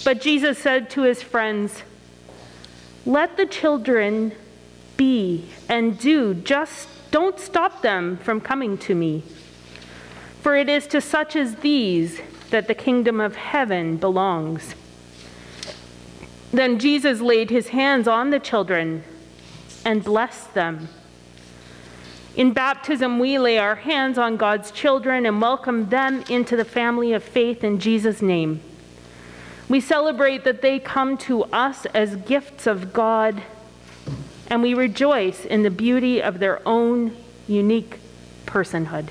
but 0.04 0.20
Jesus 0.20 0.56
said 0.56 0.88
to 0.90 1.02
his 1.02 1.22
friends, 1.22 1.82
Let 3.04 3.36
the 3.36 3.46
children 3.46 4.32
be 4.96 5.46
and 5.68 5.98
do, 5.98 6.34
just 6.34 6.88
don't 7.10 7.40
stop 7.40 7.82
them 7.82 8.16
from 8.18 8.40
coming 8.40 8.78
to 8.78 8.94
me. 8.94 9.24
For 10.40 10.56
it 10.56 10.68
is 10.68 10.86
to 10.88 11.00
such 11.00 11.36
as 11.36 11.56
these 11.56 12.20
that 12.50 12.68
the 12.68 12.74
kingdom 12.74 13.20
of 13.20 13.34
heaven 13.36 13.96
belongs. 13.96 14.74
Then 16.52 16.78
Jesus 16.78 17.20
laid 17.20 17.50
his 17.50 17.68
hands 17.68 18.06
on 18.06 18.30
the 18.30 18.38
children 18.38 19.02
and 19.84 20.04
blessed 20.04 20.54
them. 20.54 20.88
In 22.34 22.54
baptism, 22.54 23.18
we 23.18 23.38
lay 23.38 23.58
our 23.58 23.74
hands 23.74 24.16
on 24.16 24.38
God's 24.38 24.70
children 24.70 25.26
and 25.26 25.40
welcome 25.42 25.90
them 25.90 26.24
into 26.30 26.56
the 26.56 26.64
family 26.64 27.12
of 27.12 27.22
faith 27.22 27.62
in 27.62 27.78
Jesus' 27.78 28.22
name. 28.22 28.62
We 29.68 29.80
celebrate 29.80 30.44
that 30.44 30.62
they 30.62 30.78
come 30.78 31.18
to 31.18 31.44
us 31.44 31.84
as 31.86 32.16
gifts 32.16 32.66
of 32.66 32.94
God, 32.94 33.42
and 34.48 34.62
we 34.62 34.72
rejoice 34.72 35.44
in 35.44 35.62
the 35.62 35.70
beauty 35.70 36.22
of 36.22 36.38
their 36.38 36.66
own 36.66 37.14
unique 37.46 37.98
personhood. 38.46 39.08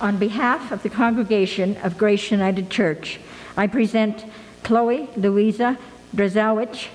On 0.00 0.16
behalf 0.16 0.72
of 0.72 0.82
the 0.82 0.90
congregation 0.90 1.76
of 1.78 1.98
Grace 1.98 2.30
United 2.30 2.70
Church, 2.70 3.20
I 3.58 3.66
present 3.66 4.24
Chloe 4.62 5.08
Louisa 5.16 5.78
Drazowich, 6.14 6.88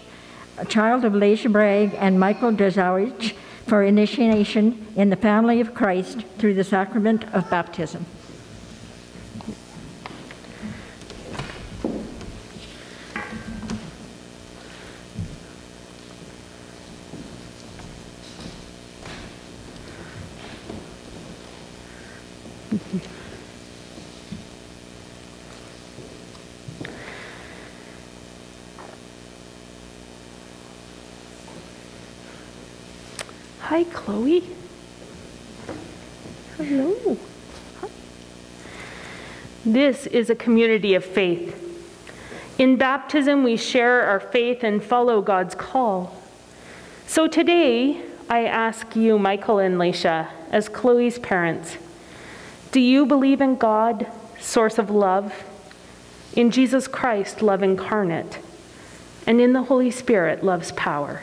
a 0.58 0.66
child 0.66 1.06
of 1.06 1.14
Leisha 1.14 1.52
Bragg 1.52 1.94
and 1.96 2.20
Michael 2.20 2.52
Drazowich, 2.52 3.34
for 3.68 3.84
initiation 3.84 4.86
in 4.96 5.10
the 5.10 5.16
family 5.16 5.62
of 5.62 5.74
Christ 5.74 6.24
through 6.38 6.56
the 6.56 6.64
sacrament 6.64 7.24
of 7.34 7.50
baptism. 7.50 8.06
Hi, 33.72 33.86
Chloe. 33.86 34.44
Hello. 36.58 37.18
Hi. 37.80 37.88
This 39.72 40.06
is 40.08 40.30
a 40.30 40.36
community 40.36 40.96
of 40.96 41.06
faith. 41.06 41.56
In 42.58 42.76
baptism, 42.76 43.42
we 43.42 43.56
share 43.56 44.02
our 44.02 44.20
faith 44.20 44.66
and 44.66 44.84
follow 44.84 45.22
God's 45.22 45.56
call. 45.56 46.22
So 47.08 47.26
today, 47.26 48.02
I 48.30 48.44
ask 48.44 48.98
you, 48.98 49.18
Michael 49.18 49.60
and 49.60 49.76
Leisha, 49.78 50.28
as 50.50 50.68
Chloe's 50.68 51.20
parents, 51.20 51.78
do 52.74 52.82
you 52.82 53.06
believe 53.06 53.40
in 53.40 53.56
God, 53.56 54.08
source 54.42 54.78
of 54.78 54.90
love, 54.90 55.34
in 56.34 56.52
Jesus 56.52 56.90
Christ, 56.90 57.42
love 57.42 57.64
incarnate, 57.64 58.40
and 59.26 59.40
in 59.40 59.54
the 59.54 59.64
Holy 59.64 59.90
Spirit, 59.90 60.44
love's 60.44 60.74
power? 60.74 61.22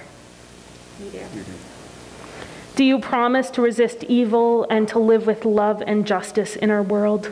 Do 2.76 2.82
you 2.82 2.98
promise 2.98 3.50
to 3.50 3.60
resist 3.60 4.04
evil 4.04 4.66
and 4.70 4.88
to 4.88 4.98
live 4.98 5.26
with 5.26 5.44
love 5.44 5.82
and 5.86 6.06
justice 6.06 6.56
in 6.56 6.70
our 6.70 6.82
world? 6.82 7.30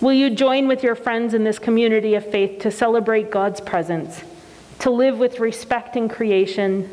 Will 0.00 0.12
you 0.14 0.30
join 0.30 0.66
with 0.66 0.82
your 0.82 0.94
friends 0.94 1.34
in 1.34 1.44
this 1.44 1.58
community 1.58 2.14
of 2.14 2.24
faith 2.30 2.60
to 2.60 2.70
celebrate 2.70 3.30
God's 3.30 3.60
presence, 3.60 4.22
to 4.78 4.90
live 4.90 5.18
with 5.18 5.40
respect 5.40 5.94
in 5.94 6.08
creation, 6.08 6.88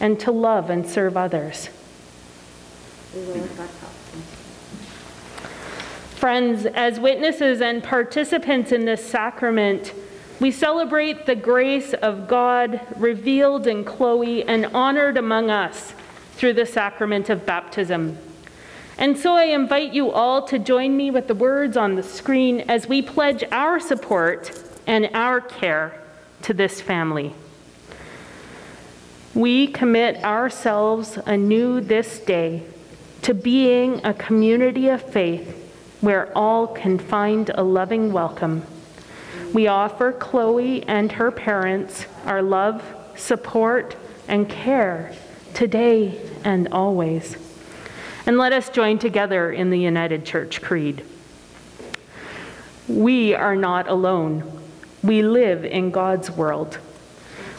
and 0.00 0.18
to 0.20 0.30
love 0.30 0.70
and 0.70 0.86
serve 0.86 1.16
others? 1.18 1.68
Friends, 6.16 6.64
as 6.66 6.98
witnesses 6.98 7.60
and 7.60 7.82
participants 7.82 8.72
in 8.72 8.86
this 8.86 9.04
sacrament, 9.04 9.92
we 10.38 10.50
celebrate 10.50 11.26
the 11.26 11.34
grace 11.34 11.92
of 11.92 12.26
God 12.26 12.80
revealed 12.96 13.66
in 13.66 13.84
Chloe 13.84 14.44
and 14.44 14.64
honored 14.66 15.18
among 15.18 15.50
us 15.50 15.92
through 16.36 16.54
the 16.54 16.64
sacrament 16.64 17.28
of 17.28 17.44
baptism. 17.44 18.16
And 19.00 19.18
so 19.18 19.34
I 19.34 19.44
invite 19.44 19.92
you 19.92 20.12
all 20.12 20.42
to 20.46 20.58
join 20.58 20.96
me 20.96 21.10
with 21.10 21.26
the 21.26 21.34
words 21.34 21.76
on 21.76 21.96
the 21.96 22.02
screen 22.02 22.60
as 22.68 22.86
we 22.86 23.02
pledge 23.02 23.42
our 23.50 23.80
support 23.80 24.52
and 24.86 25.10
our 25.12 25.40
care 25.40 26.00
to 26.42 26.54
this 26.54 26.80
family. 26.80 27.34
We 29.34 29.66
commit 29.66 30.22
ourselves 30.22 31.18
anew 31.26 31.80
this 31.80 32.20
day 32.20 32.62
to 33.22 33.34
being 33.34 34.04
a 34.04 34.14
community 34.14 34.88
of 34.88 35.02
faith 35.02 35.56
where 36.00 36.30
all 36.38 36.68
can 36.68 36.98
find 36.98 37.50
a 37.54 37.64
loving 37.64 38.12
welcome 38.12 38.64
we 39.52 39.66
offer 39.66 40.12
Chloe 40.12 40.84
and 40.84 41.10
her 41.12 41.30
parents 41.32 42.06
our 42.24 42.40
love, 42.40 42.84
support, 43.16 43.96
and 44.28 44.48
care 44.48 45.12
today 45.54 46.20
and 46.44 46.68
always. 46.70 47.36
And 48.30 48.38
let 48.38 48.52
us 48.52 48.68
join 48.68 49.00
together 49.00 49.50
in 49.50 49.70
the 49.70 49.78
United 49.80 50.24
Church 50.24 50.62
Creed. 50.62 51.04
We 52.86 53.34
are 53.34 53.56
not 53.56 53.88
alone. 53.88 54.60
We 55.02 55.22
live 55.22 55.64
in 55.64 55.90
God's 55.90 56.30
world. 56.30 56.78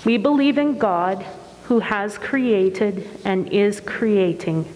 We 0.05 0.15
believe 0.15 0.57
in 0.57 0.77
God 0.77 1.25
who 1.63 1.79
has 1.79 2.17
created 2.17 3.19
and 3.25 3.49
is 3.49 3.81
creating, 3.81 4.73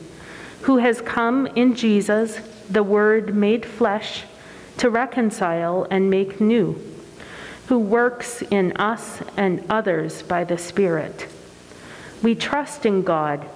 who 0.64 0.80
has 0.80 1.00
come 1.00 1.48
in 1.48 1.76
Jesus, 1.76 2.42
the 2.70 2.84
Word 2.84 3.34
made 3.34 3.66
flesh, 3.66 4.26
to 4.80 4.90
reconcile 4.90 5.88
and 5.90 6.10
make 6.10 6.42
new 6.42 6.76
who 7.68 7.80
works 7.80 8.42
in 8.52 8.74
us 8.76 9.22
and 9.38 9.64
others 9.70 10.24
by 10.24 10.44
the 10.44 10.58
Spirit. 10.58 11.26
We 12.22 12.36
trust 12.36 12.86
in 12.86 13.04
God. 13.04 13.50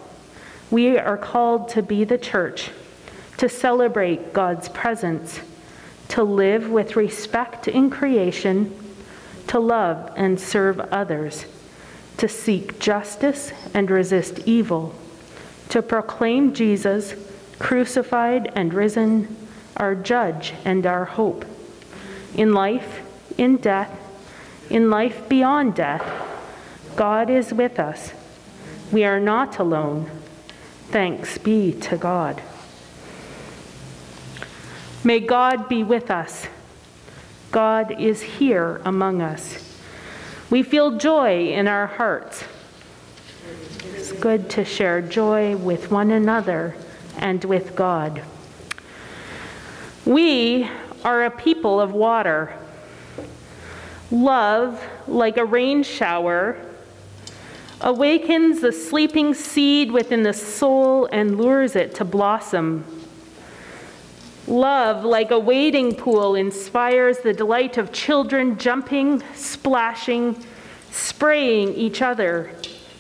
We 0.72 0.98
are 0.98 1.18
called 1.18 1.70
to 1.70 1.82
be 1.82 2.04
the 2.04 2.18
church, 2.18 2.70
to 3.38 3.50
celebrate 3.50 4.34
God's 4.34 4.70
presence, 4.70 5.40
to 6.10 6.24
live 6.24 6.70
with 6.70 6.96
respect 6.96 7.68
in 7.68 7.90
creation, 7.90 8.78
to 9.48 9.60
love 9.60 10.12
and 10.16 10.40
serve 10.40 10.80
others, 10.80 11.46
to 12.18 12.28
seek 12.28 12.80
justice 12.80 13.52
and 13.74 13.90
resist 13.90 14.40
evil, 14.46 14.94
to 15.70 15.82
proclaim 15.82 16.54
Jesus 16.54 17.16
crucified 17.58 18.52
and 18.56 18.74
risen, 18.74 19.36
our 19.78 19.96
judge 19.96 20.54
and 20.66 20.86
our 20.86 21.06
hope. 21.06 21.46
In 22.36 22.54
life, 22.54 23.02
in 23.38 23.58
death, 23.58 23.92
in 24.70 24.90
life 24.90 25.28
beyond 25.28 25.76
death, 25.76 26.04
God 26.96 27.30
is 27.30 27.54
with 27.54 27.80
us. 27.80 28.14
We 28.92 29.04
are 29.04 29.20
not 29.20 29.60
alone. 29.60 30.10
Thanks 30.92 31.38
be 31.38 31.74
to 31.82 31.98
God. 31.98 32.42
May 35.04 35.20
God 35.20 35.70
be 35.70 35.84
with 35.84 36.10
us. 36.10 36.48
God 37.52 38.02
is 38.02 38.22
here 38.22 38.82
among 38.86 39.22
us. 39.22 39.80
We 40.50 40.64
feel 40.64 40.98
joy 40.98 41.50
in 41.50 41.68
our 41.68 41.86
hearts. 41.86 42.44
It's 43.84 44.12
good 44.14 44.50
to 44.52 44.66
share 44.66 45.00
joy 45.00 45.56
with 45.58 45.92
one 45.92 46.10
another 46.10 46.76
and 47.18 47.44
with 47.46 47.76
God. 47.76 48.24
We 50.06 50.68
are 51.04 51.26
a 51.26 51.30
people 51.30 51.80
of 51.80 51.94
water. 51.94 52.58
Love, 54.10 54.84
like 55.08 55.38
a 55.38 55.46
rain 55.46 55.84
shower, 55.84 56.58
awakens 57.82 58.62
the 58.62 58.72
sleeping 58.72 59.34
seed 59.34 59.92
within 59.92 60.24
the 60.24 60.34
soul 60.34 61.06
and 61.12 61.38
lures 61.38 61.76
it 61.76 61.96
to 61.96 62.06
blossom. 62.06 62.84
Love, 64.48 65.06
like 65.06 65.32
a 65.32 65.40
wading 65.40 65.96
pool, 65.96 66.36
inspires 66.36 67.20
the 67.20 67.34
delight 67.34 67.78
of 67.78 67.92
children 67.92 68.58
jumping, 68.58 69.22
splashing, 69.36 70.36
spraying 70.92 71.74
each 71.76 72.02
other, 72.02 72.52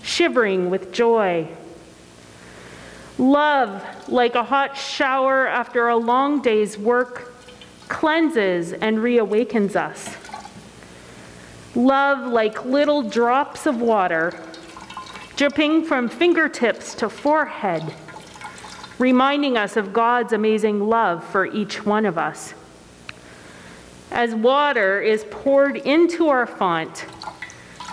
shivering 0.04 0.70
with 0.70 0.92
joy. 0.94 1.48
Love, 3.18 3.84
like 4.08 4.36
a 4.36 4.44
hot 4.44 4.78
shower 4.78 5.48
after 5.48 5.89
a 5.89 5.98
long 5.98 6.42
day's 6.42 6.78
work, 6.78 7.34
cleanses 7.89 8.72
and 8.72 9.00
reawakens 9.00 9.76
us. 9.76 10.15
Love, 11.76 12.32
like 12.32 12.63
little 12.63 13.02
drops 13.02 13.65
of 13.65 13.82
water, 13.82 14.32
dripping 15.39 15.86
from 15.86 16.10
fingertips 16.10 16.93
to 16.93 17.08
forehead, 17.08 17.82
reminding 18.97 19.56
us 19.56 19.78
of 19.78 19.93
God's 19.93 20.34
amazing 20.34 20.82
love 20.89 21.23
for 21.23 21.45
each 21.45 21.86
one 21.86 22.06
of 22.06 22.17
us. 22.17 22.54
As 24.12 24.36
water 24.36 24.99
is 24.99 25.23
poured 25.32 25.78
into 25.78 26.28
our 26.28 26.45
font, 26.45 27.06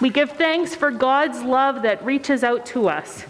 we 0.00 0.10
give 0.10 0.32
thanks 0.32 0.74
for 0.74 0.90
God's 0.90 1.40
love 1.40 1.82
that 1.82 2.04
reaches 2.04 2.42
out 2.42 2.66
to 2.66 2.88
us 2.88 3.24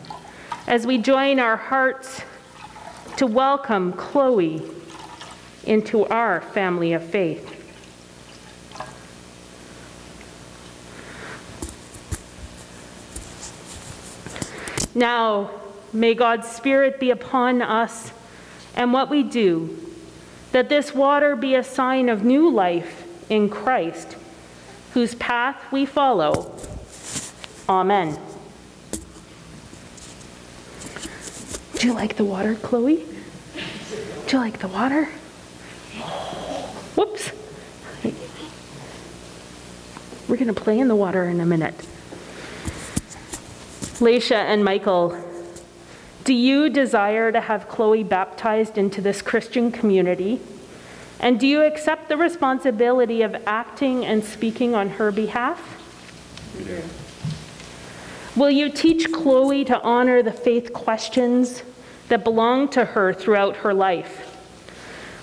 as 0.66 0.86
we 0.86 0.96
join 0.96 1.38
our 1.38 1.58
hearts 1.58 2.22
to 3.18 3.26
welcome 3.26 3.92
Chloe 3.92 4.62
into 5.64 6.06
our 6.06 6.40
family 6.40 6.94
of 6.94 7.04
faith. 7.04 7.55
Now, 14.96 15.50
may 15.92 16.14
God's 16.14 16.48
Spirit 16.48 16.98
be 16.98 17.10
upon 17.10 17.60
us 17.60 18.12
and 18.74 18.94
what 18.94 19.10
we 19.10 19.22
do, 19.22 19.76
that 20.52 20.70
this 20.70 20.94
water 20.94 21.36
be 21.36 21.54
a 21.54 21.62
sign 21.62 22.08
of 22.08 22.24
new 22.24 22.50
life 22.50 23.06
in 23.28 23.50
Christ, 23.50 24.16
whose 24.94 25.14
path 25.16 25.70
we 25.70 25.84
follow. 25.84 26.50
Amen. 27.68 28.18
Do 31.74 31.86
you 31.86 31.92
like 31.92 32.16
the 32.16 32.24
water, 32.24 32.54
Chloe? 32.54 33.04
Do 34.26 34.36
you 34.36 34.38
like 34.38 34.60
the 34.60 34.68
water? 34.68 35.04
Whoops. 36.94 37.32
We're 40.26 40.36
going 40.36 40.54
to 40.54 40.58
play 40.58 40.78
in 40.78 40.88
the 40.88 40.96
water 40.96 41.24
in 41.26 41.38
a 41.40 41.46
minute. 41.46 41.74
Leisha 44.00 44.34
and 44.34 44.62
Michael, 44.62 45.16
do 46.24 46.34
you 46.34 46.68
desire 46.68 47.32
to 47.32 47.40
have 47.40 47.66
Chloe 47.66 48.02
baptized 48.02 48.76
into 48.76 49.00
this 49.00 49.22
Christian 49.22 49.72
community? 49.72 50.38
And 51.18 51.40
do 51.40 51.46
you 51.46 51.62
accept 51.62 52.10
the 52.10 52.16
responsibility 52.18 53.22
of 53.22 53.34
acting 53.46 54.04
and 54.04 54.22
speaking 54.22 54.74
on 54.74 54.90
her 54.90 55.10
behalf? 55.10 55.60
Will 58.36 58.50
you 58.50 58.68
teach 58.68 59.10
Chloe 59.12 59.64
to 59.64 59.80
honor 59.80 60.22
the 60.22 60.32
faith 60.32 60.74
questions 60.74 61.62
that 62.08 62.22
belong 62.22 62.68
to 62.70 62.84
her 62.84 63.14
throughout 63.14 63.56
her 63.58 63.72
life? 63.72 64.36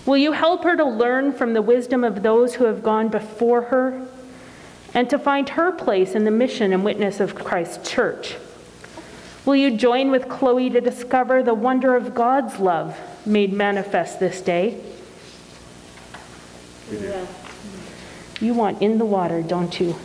Will 0.07 0.17
you 0.17 0.31
help 0.31 0.63
her 0.63 0.75
to 0.75 0.83
learn 0.83 1.31
from 1.31 1.53
the 1.53 1.61
wisdom 1.61 2.03
of 2.03 2.23
those 2.23 2.55
who 2.55 2.63
have 2.63 2.81
gone 2.81 3.09
before 3.09 3.63
her 3.63 4.07
and 4.95 5.09
to 5.11 5.19
find 5.19 5.49
her 5.49 5.71
place 5.71 6.15
in 6.15 6.23
the 6.23 6.31
mission 6.31 6.73
and 6.73 6.83
witness 6.83 7.19
of 7.19 7.35
Christ's 7.35 7.91
church? 7.91 8.35
Will 9.45 9.55
you 9.57 9.75
join 9.75 10.09
with 10.09 10.29
Chloe 10.29 10.69
to 10.69 10.79
discover 10.79 11.43
the 11.43 11.53
wonder 11.53 11.95
of 11.95 12.15
God's 12.15 12.59
love 12.59 12.97
made 13.25 13.51
manifest 13.51 14.19
this 14.19 14.39
day? 14.39 14.79
Yeah. 16.89 17.25
You 18.39 18.53
want 18.53 18.81
in 18.81 18.97
the 18.97 19.05
water, 19.05 19.41
don't 19.41 19.77
you? 19.79 19.95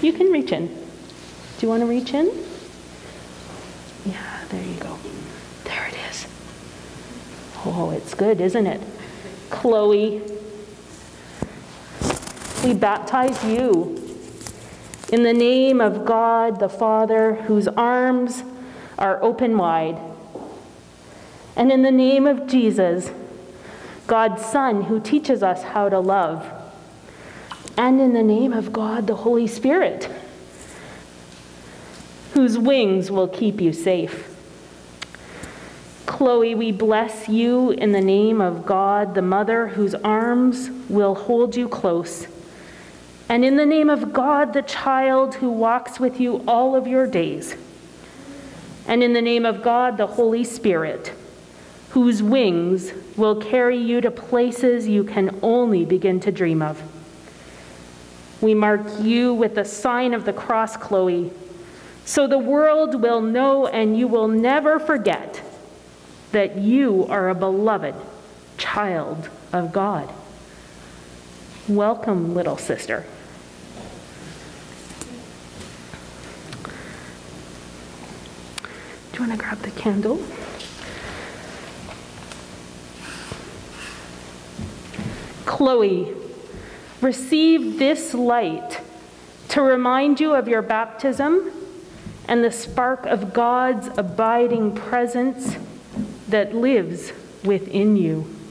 You 0.00 0.12
can 0.12 0.32
reach 0.32 0.50
in. 0.50 0.66
Do 0.66 0.74
you 1.60 1.68
want 1.68 1.82
to 1.82 1.86
reach 1.86 2.12
in? 2.12 2.26
Yeah, 4.04 4.44
there 4.48 4.64
you 4.64 4.80
go. 4.80 4.98
There 5.64 5.86
it 5.86 5.94
is. 6.10 6.26
Oh, 7.64 7.92
it's 7.92 8.14
good, 8.14 8.40
isn't 8.40 8.66
it? 8.66 8.80
Chloe, 9.50 10.22
we 12.64 12.74
baptize 12.74 13.44
you 13.44 14.01
in 15.12 15.24
the 15.24 15.32
name 15.34 15.78
of 15.82 16.06
God 16.06 16.58
the 16.58 16.70
Father, 16.70 17.34
whose 17.34 17.68
arms 17.68 18.42
are 18.98 19.22
open 19.22 19.58
wide, 19.58 20.00
and 21.54 21.70
in 21.70 21.82
the 21.82 21.90
name 21.90 22.26
of 22.26 22.46
Jesus, 22.46 23.10
God's 24.06 24.44
Son, 24.44 24.84
who 24.84 24.98
teaches 24.98 25.42
us 25.42 25.62
how 25.62 25.90
to 25.90 26.00
love, 26.00 26.50
and 27.76 28.00
in 28.00 28.14
the 28.14 28.22
name 28.22 28.54
of 28.54 28.72
God 28.72 29.06
the 29.06 29.16
Holy 29.16 29.46
Spirit, 29.46 30.10
whose 32.32 32.56
wings 32.56 33.10
will 33.10 33.28
keep 33.28 33.60
you 33.60 33.74
safe. 33.74 34.30
Chloe, 36.06 36.54
we 36.54 36.72
bless 36.72 37.28
you 37.28 37.72
in 37.72 37.92
the 37.92 38.00
name 38.00 38.40
of 38.40 38.64
God, 38.64 39.14
the 39.14 39.22
Mother, 39.22 39.68
whose 39.68 39.94
arms 39.94 40.70
will 40.88 41.14
hold 41.14 41.54
you 41.54 41.68
close 41.68 42.26
and 43.28 43.44
in 43.44 43.56
the 43.56 43.66
name 43.66 43.88
of 43.88 44.12
God, 44.12 44.52
the 44.52 44.62
child 44.62 45.36
who 45.36 45.50
walks 45.50 45.98
with 45.98 46.20
you 46.20 46.42
all 46.46 46.76
of 46.76 46.86
your 46.86 47.06
days. 47.06 47.56
And 48.86 49.02
in 49.02 49.12
the 49.12 49.22
name 49.22 49.46
of 49.46 49.62
God, 49.62 49.96
the 49.96 50.06
Holy 50.06 50.44
Spirit, 50.44 51.12
whose 51.90 52.22
wings 52.22 52.92
will 53.16 53.40
carry 53.40 53.78
you 53.78 54.00
to 54.00 54.10
places 54.10 54.88
you 54.88 55.04
can 55.04 55.38
only 55.42 55.84
begin 55.84 56.20
to 56.20 56.32
dream 56.32 56.62
of. 56.62 56.82
We 58.40 58.54
mark 58.54 58.82
you 59.00 59.32
with 59.34 59.54
the 59.54 59.64
sign 59.64 60.14
of 60.14 60.24
the 60.24 60.32
cross, 60.32 60.76
Chloe, 60.76 61.30
so 62.04 62.26
the 62.26 62.38
world 62.38 63.00
will 63.00 63.20
know 63.20 63.66
and 63.68 63.96
you 63.96 64.08
will 64.08 64.26
never 64.26 64.80
forget 64.80 65.40
that 66.32 66.56
you 66.56 67.06
are 67.08 67.28
a 67.28 67.34
beloved 67.34 67.94
child 68.58 69.28
of 69.52 69.72
God. 69.72 70.12
Welcome, 71.68 72.34
little 72.34 72.56
sister. 72.56 73.04
Do 79.12 79.22
you 79.22 79.28
want 79.28 79.30
to 79.30 79.38
grab 79.38 79.58
the 79.58 79.70
candle? 79.70 80.20
Chloe, 85.46 86.12
receive 87.00 87.78
this 87.78 88.12
light 88.12 88.80
to 89.50 89.62
remind 89.62 90.18
you 90.18 90.34
of 90.34 90.48
your 90.48 90.62
baptism 90.62 91.52
and 92.26 92.42
the 92.42 92.50
spark 92.50 93.06
of 93.06 93.32
God's 93.32 93.88
abiding 93.96 94.74
presence 94.74 95.56
that 96.26 96.56
lives 96.56 97.12
within 97.44 97.96
you. 97.96 98.41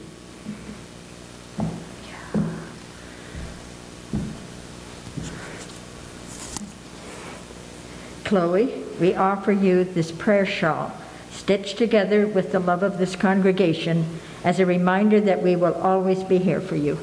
Chloe, 8.32 8.82
we 8.98 9.14
offer 9.14 9.52
you 9.52 9.84
this 9.84 10.10
prayer 10.10 10.46
shawl, 10.46 10.90
stitched 11.30 11.76
together 11.76 12.26
with 12.26 12.50
the 12.50 12.60
love 12.60 12.82
of 12.82 12.96
this 12.96 13.14
congregation, 13.14 14.06
as 14.42 14.58
a 14.58 14.64
reminder 14.64 15.20
that 15.20 15.42
we 15.42 15.54
will 15.54 15.74
always 15.74 16.24
be 16.24 16.38
here 16.38 16.62
for 16.62 16.76
you. 16.76 16.98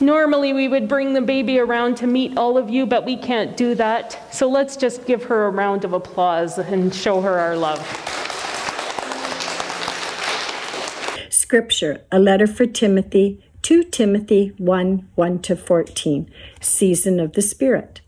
Normally, 0.00 0.52
we 0.52 0.66
would 0.66 0.88
bring 0.88 1.12
the 1.12 1.20
baby 1.20 1.60
around 1.60 1.98
to 1.98 2.08
meet 2.08 2.36
all 2.36 2.58
of 2.58 2.68
you, 2.68 2.84
but 2.84 3.04
we 3.04 3.16
can't 3.16 3.56
do 3.56 3.76
that. 3.76 4.34
So 4.34 4.48
let's 4.48 4.76
just 4.76 5.06
give 5.06 5.22
her 5.26 5.46
a 5.46 5.50
round 5.50 5.84
of 5.84 5.92
applause 5.92 6.58
and 6.58 6.92
show 6.92 7.20
her 7.20 7.38
our 7.38 7.56
love. 7.56 7.78
Scripture, 11.30 12.00
a 12.10 12.18
letter 12.18 12.48
for 12.48 12.66
Timothy, 12.66 13.40
2 13.62 13.84
Timothy 13.84 14.52
1 14.58 15.08
1 15.14 15.38
to 15.42 15.54
14, 15.54 16.28
season 16.60 17.20
of 17.20 17.34
the 17.34 17.42
Spirit. 17.42 18.00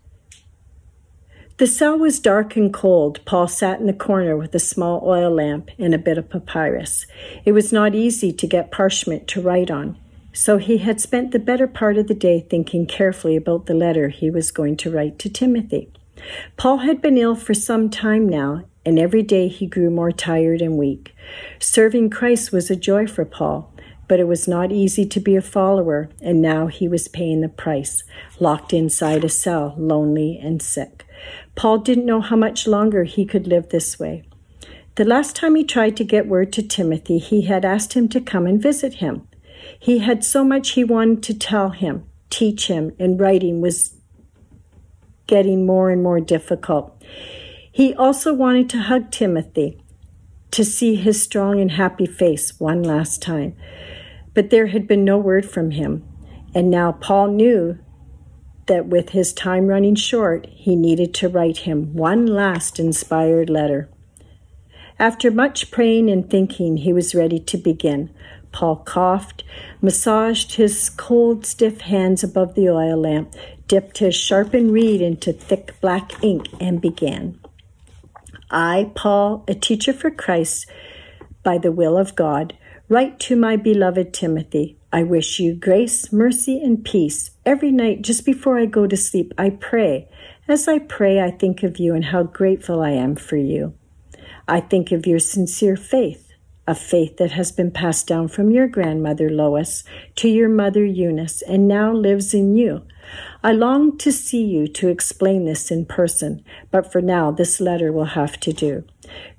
The 1.61 1.67
cell 1.67 1.99
was 1.99 2.21
dark 2.21 2.57
and 2.57 2.73
cold. 2.73 3.23
Paul 3.27 3.47
sat 3.47 3.81
in 3.81 3.87
the 3.87 3.93
corner 3.93 4.35
with 4.35 4.55
a 4.55 4.59
small 4.59 5.03
oil 5.05 5.31
lamp 5.31 5.71
and 5.79 5.93
a 5.93 5.99
bit 5.99 6.17
of 6.17 6.31
papyrus. 6.31 7.05
It 7.45 7.53
was 7.53 7.71
not 7.71 7.95
easy 7.95 8.33
to 8.33 8.47
get 8.47 8.71
parchment 8.71 9.29
to 9.29 9.43
write 9.43 9.71
on, 9.71 9.99
so 10.33 10.57
he 10.57 10.79
had 10.79 11.03
spent 11.03 11.33
the 11.33 11.39
better 11.39 11.67
part 11.67 11.99
of 11.99 12.09
the 12.09 12.15
day 12.15 12.41
thinking 12.41 12.87
carefully 12.87 13.37
about 13.37 13.67
the 13.67 13.75
letter 13.75 14.09
he 14.09 14.31
was 14.31 14.51
going 14.51 14.79
to 14.79 14.91
write 14.91 15.19
to 15.19 15.29
Timothy. 15.29 15.93
Paul 16.57 16.79
had 16.79 17.03
been 17.03 17.19
ill 17.19 17.37
for 17.37 17.53
some 17.53 17.91
time 17.91 18.27
now, 18.27 18.65
and 18.87 18.99
every 18.99 19.23
day 19.23 19.49
he 19.49 19.67
grew 19.67 19.91
more 19.91 20.13
tired 20.13 20.63
and 20.63 20.79
weak. 20.79 21.15
Serving 21.59 22.09
Christ 22.09 22.53
was 22.53 22.71
a 22.71 22.75
joy 22.75 23.07
for 23.07 23.27
Paul, 23.27 23.71
but 24.09 24.19
it 24.19 24.27
was 24.27 24.49
not 24.49 24.73
easy 24.73 25.05
to 25.05 25.21
be 25.21 25.37
a 25.37 25.43
follower, 25.43 26.09
and 26.23 26.41
now 26.41 26.69
he 26.69 26.89
was 26.89 27.07
paying 27.07 27.43
the 27.43 27.51
price, 27.51 28.03
locked 28.39 28.73
inside 28.73 29.25
a 29.25 29.29
cell, 29.29 29.75
lonely 29.77 30.41
and 30.43 30.63
sick. 30.63 31.05
Paul 31.61 31.77
didn't 31.77 32.07
know 32.07 32.23
how 32.23 32.37
much 32.37 32.67
longer 32.67 33.05
he 33.05 33.27
could 33.27 33.47
live 33.47 33.69
this 33.69 33.99
way. 33.99 34.23
The 34.95 35.05
last 35.05 35.37
time 35.37 35.57
he 35.57 35.63
tried 35.63 35.95
to 35.99 36.05
get 36.05 36.27
word 36.27 36.55
to 36.55 36.63
Timothy, 36.63 37.19
he 37.19 37.43
had 37.43 37.67
asked 37.67 37.93
him 37.93 38.09
to 38.09 38.21
come 38.23 38.47
and 38.47 38.63
visit 38.63 38.95
him. 38.95 39.29
He 39.79 39.99
had 39.99 40.25
so 40.25 40.43
much 40.43 40.71
he 40.71 40.85
wanted 40.85 41.23
to 41.25 41.39
tell 41.39 41.69
him, 41.69 42.07
teach 42.31 42.69
him, 42.69 42.93
and 42.99 43.21
writing 43.21 43.61
was 43.61 43.95
getting 45.27 45.67
more 45.67 45.91
and 45.91 46.03
more 46.03 46.19
difficult. 46.19 46.99
He 47.71 47.93
also 47.93 48.33
wanted 48.33 48.71
to 48.71 48.79
hug 48.79 49.11
Timothy, 49.11 49.83
to 50.53 50.65
see 50.65 50.95
his 50.95 51.23
strong 51.23 51.61
and 51.61 51.73
happy 51.73 52.07
face 52.07 52.59
one 52.59 52.83
last 52.83 53.21
time. 53.21 53.55
But 54.33 54.49
there 54.49 54.69
had 54.69 54.89
been 54.89 55.05
no 55.05 55.19
word 55.19 55.45
from 55.45 55.73
him, 55.73 56.09
and 56.55 56.71
now 56.71 56.93
Paul 56.93 57.29
knew 57.33 57.79
that 58.71 58.87
with 58.87 59.09
his 59.09 59.33
time 59.33 59.67
running 59.67 59.97
short, 59.97 60.47
he 60.49 60.77
needed 60.77 61.13
to 61.13 61.29
write 61.29 61.59
him 61.59 61.93
one 61.93 62.25
last 62.25 62.79
inspired 62.79 63.51
letter. 63.51 63.89
After 64.97 65.29
much 65.33 65.73
praying 65.73 66.09
and 66.09 66.31
thinking, 66.31 66.77
he 66.77 66.93
was 66.93 67.13
ready 67.13 67.41
to 67.41 67.59
begin. 67.59 68.11
Paul 68.53 68.77
coughed, 68.77 69.43
massaged 69.83 70.55
his 70.55 70.89
cold, 70.89 71.45
stiff 71.45 71.81
hands 71.81 72.23
above 72.23 72.55
the 72.55 72.69
oil 72.69 72.97
lamp, 72.97 73.35
dipped 73.67 73.99
his 73.99 74.15
sharpened 74.15 74.71
reed 74.71 75.03
into 75.03 75.33
thick 75.33 75.75
black 75.81 76.23
ink, 76.23 76.47
and 76.61 76.81
began. 76.81 77.41
I, 78.53 78.93
Paul, 78.95 79.43
a 79.49 79.55
teacher 79.55 79.93
for 79.93 80.13
Christ, 80.13 80.71
by 81.43 81.59
the 81.59 81.73
will 81.73 81.99
of 81.99 82.15
God, 82.15 82.57
write 82.91 83.21
to 83.21 83.37
my 83.37 83.55
beloved 83.55 84.13
Timothy. 84.13 84.77
I 84.93 85.05
wish 85.05 85.39
you 85.39 85.55
grace, 85.55 86.13
mercy, 86.13 86.61
and 86.61 86.85
peace. 86.85 87.31
Every 87.47 87.71
night, 87.71 88.03
just 88.03 88.27
before 88.27 88.59
I 88.59 88.67
go 88.67 88.89
to 88.89 88.97
sleep, 88.97 89.33
I 89.39 89.51
pray. 89.51 90.09
As 90.49 90.67
I 90.67 90.81
pray, 90.81 91.21
I 91.21 91.31
think 91.31 91.63
of 91.63 91.79
you 91.79 91.95
and 91.95 92.07
how 92.07 92.25
grateful 92.25 92.83
I 92.83 92.91
am 92.91 93.15
for 93.15 93.37
you. 93.37 93.75
I 94.49 94.59
think 94.59 94.91
of 94.91 95.07
your 95.07 95.21
sincere 95.21 95.77
faith, 95.77 96.33
a 96.67 96.75
faith 96.75 97.17
that 97.19 97.31
has 97.31 97.53
been 97.53 97.71
passed 97.71 98.09
down 98.09 98.27
from 98.27 98.51
your 98.51 98.67
grandmother 98.67 99.31
Lois 99.31 99.85
to 100.17 100.29
your 100.29 100.49
mother 100.49 100.85
Eunice 100.85 101.43
and 101.43 101.69
now 101.69 101.93
lives 101.93 102.35
in 102.35 102.57
you. 102.57 102.83
I 103.45 103.53
long 103.53 103.99
to 103.99 104.11
see 104.11 104.45
you 104.45 104.67
to 104.67 104.89
explain 104.89 105.45
this 105.45 105.71
in 105.71 105.87
person, 105.87 106.45
but 106.73 106.91
for 106.91 107.01
now 107.01 107.31
this 107.31 107.61
letter 107.61 107.93
will 107.93 108.17
have 108.17 108.41
to 108.41 108.53
do. 108.53 108.83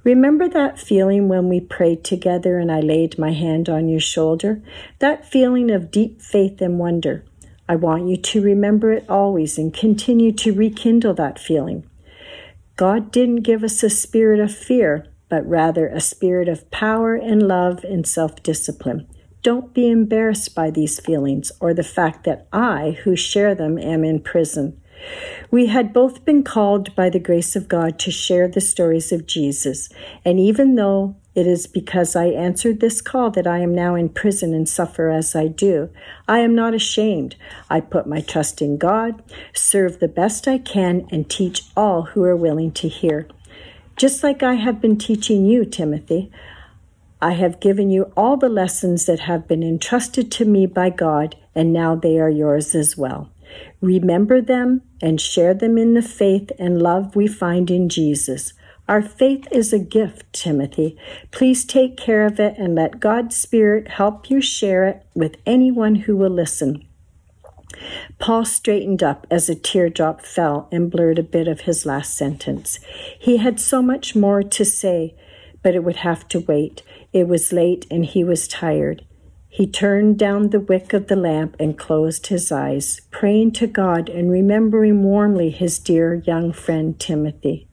Remember 0.03 0.49
that 0.49 0.79
feeling 0.79 1.27
when 1.27 1.47
we 1.47 1.59
prayed 1.59 2.03
together 2.03 2.57
and 2.57 2.71
I 2.71 2.79
laid 2.79 3.19
my 3.19 3.31
hand 3.31 3.69
on 3.69 3.87
your 3.87 3.99
shoulder? 3.99 4.61
That 4.99 5.25
feeling 5.25 5.69
of 5.69 5.91
deep 5.91 6.21
faith 6.21 6.61
and 6.61 6.79
wonder. 6.79 7.23
I 7.69 7.75
want 7.75 8.07
you 8.07 8.17
to 8.17 8.41
remember 8.41 8.91
it 8.91 9.09
always 9.09 9.57
and 9.57 9.73
continue 9.73 10.31
to 10.33 10.53
rekindle 10.53 11.13
that 11.13 11.39
feeling. 11.39 11.85
God 12.75 13.11
didn't 13.11 13.43
give 13.43 13.63
us 13.63 13.83
a 13.83 13.89
spirit 13.89 14.39
of 14.39 14.53
fear, 14.53 15.05
but 15.29 15.47
rather 15.47 15.87
a 15.87 16.01
spirit 16.01 16.49
of 16.49 16.69
power 16.71 17.15
and 17.15 17.47
love 17.47 17.83
and 17.83 18.07
self 18.07 18.41
discipline. 18.41 19.07
Don't 19.43 19.73
be 19.73 19.87
embarrassed 19.87 20.53
by 20.53 20.71
these 20.71 20.99
feelings 20.99 21.51
or 21.59 21.73
the 21.73 21.83
fact 21.83 22.23
that 22.25 22.47
I, 22.51 22.97
who 23.03 23.15
share 23.15 23.55
them, 23.55 23.77
am 23.77 24.03
in 24.03 24.19
prison. 24.19 24.80
We 25.49 25.67
had 25.67 25.93
both 25.93 26.25
been 26.25 26.43
called 26.43 26.95
by 26.95 27.09
the 27.09 27.19
grace 27.19 27.55
of 27.55 27.67
God 27.67 27.99
to 27.99 28.11
share 28.11 28.47
the 28.47 28.61
stories 28.61 29.11
of 29.11 29.25
Jesus, 29.25 29.89
and 30.23 30.39
even 30.39 30.75
though 30.75 31.15
it 31.33 31.47
is 31.47 31.65
because 31.65 32.15
I 32.15 32.25
answered 32.25 32.79
this 32.79 32.99
call 32.99 33.31
that 33.31 33.47
I 33.47 33.59
am 33.59 33.73
now 33.73 33.95
in 33.95 34.09
prison 34.09 34.53
and 34.53 34.67
suffer 34.67 35.09
as 35.09 35.33
I 35.33 35.47
do. 35.47 35.89
I 36.27 36.39
am 36.39 36.53
not 36.53 36.73
ashamed. 36.73 37.37
I 37.69 37.79
put 37.79 38.05
my 38.05 38.19
trust 38.19 38.61
in 38.61 38.77
God, 38.77 39.23
serve 39.53 39.99
the 39.99 40.09
best 40.09 40.45
I 40.47 40.57
can, 40.57 41.07
and 41.09 41.29
teach 41.29 41.63
all 41.77 42.03
who 42.03 42.23
are 42.23 42.35
willing 42.35 42.71
to 42.73 42.89
hear. 42.89 43.29
Just 43.95 44.23
like 44.23 44.43
I 44.43 44.55
have 44.55 44.81
been 44.81 44.97
teaching 44.97 45.45
you, 45.45 45.63
Timothy, 45.63 46.29
I 47.21 47.33
have 47.33 47.61
given 47.61 47.89
you 47.89 48.11
all 48.17 48.35
the 48.35 48.49
lessons 48.49 49.05
that 49.05 49.21
have 49.21 49.47
been 49.47 49.63
entrusted 49.63 50.31
to 50.33 50.45
me 50.45 50.65
by 50.65 50.89
God, 50.89 51.37
and 51.55 51.71
now 51.71 51.95
they 51.95 52.19
are 52.19 52.29
yours 52.29 52.75
as 52.75 52.97
well. 52.97 53.29
Remember 53.81 54.41
them 54.41 54.81
and 55.01 55.19
share 55.19 55.53
them 55.53 55.77
in 55.77 55.93
the 55.93 56.01
faith 56.01 56.51
and 56.59 56.81
love 56.81 57.15
we 57.15 57.27
find 57.27 57.71
in 57.71 57.89
Jesus. 57.89 58.53
Our 58.87 59.01
faith 59.01 59.47
is 59.51 59.71
a 59.71 59.79
gift, 59.79 60.33
Timothy. 60.33 60.97
Please 61.31 61.63
take 61.63 61.95
care 61.95 62.25
of 62.25 62.39
it 62.39 62.55
and 62.57 62.75
let 62.75 62.99
God's 62.99 63.35
Spirit 63.35 63.87
help 63.87 64.29
you 64.29 64.41
share 64.41 64.85
it 64.85 65.05
with 65.13 65.37
anyone 65.45 65.95
who 65.95 66.17
will 66.17 66.29
listen. 66.29 66.85
Paul 68.19 68.45
straightened 68.45 69.01
up 69.01 69.25
as 69.31 69.49
a 69.49 69.55
teardrop 69.55 70.21
fell 70.21 70.67
and 70.71 70.91
blurred 70.91 71.19
a 71.19 71.23
bit 71.23 71.47
of 71.47 71.61
his 71.61 71.85
last 71.85 72.17
sentence. 72.17 72.79
He 73.17 73.37
had 73.37 73.59
so 73.59 73.81
much 73.81 74.15
more 74.15 74.43
to 74.43 74.65
say, 74.65 75.15
but 75.63 75.75
it 75.75 75.83
would 75.83 75.97
have 75.97 76.27
to 76.29 76.39
wait. 76.39 76.83
It 77.13 77.27
was 77.27 77.53
late 77.53 77.85
and 77.89 78.05
he 78.05 78.23
was 78.23 78.47
tired. 78.47 79.05
He 79.53 79.67
turned 79.67 80.17
down 80.17 80.49
the 80.49 80.61
wick 80.61 80.93
of 80.93 81.07
the 81.07 81.17
lamp 81.17 81.57
and 81.59 81.77
closed 81.77 82.27
his 82.27 82.53
eyes, 82.53 83.01
praying 83.11 83.51
to 83.53 83.67
God 83.67 84.07
and 84.07 84.31
remembering 84.31 85.03
warmly 85.03 85.49
his 85.49 85.77
dear 85.77 86.15
young 86.25 86.53
friend 86.53 86.97
Timothy. 86.97 87.67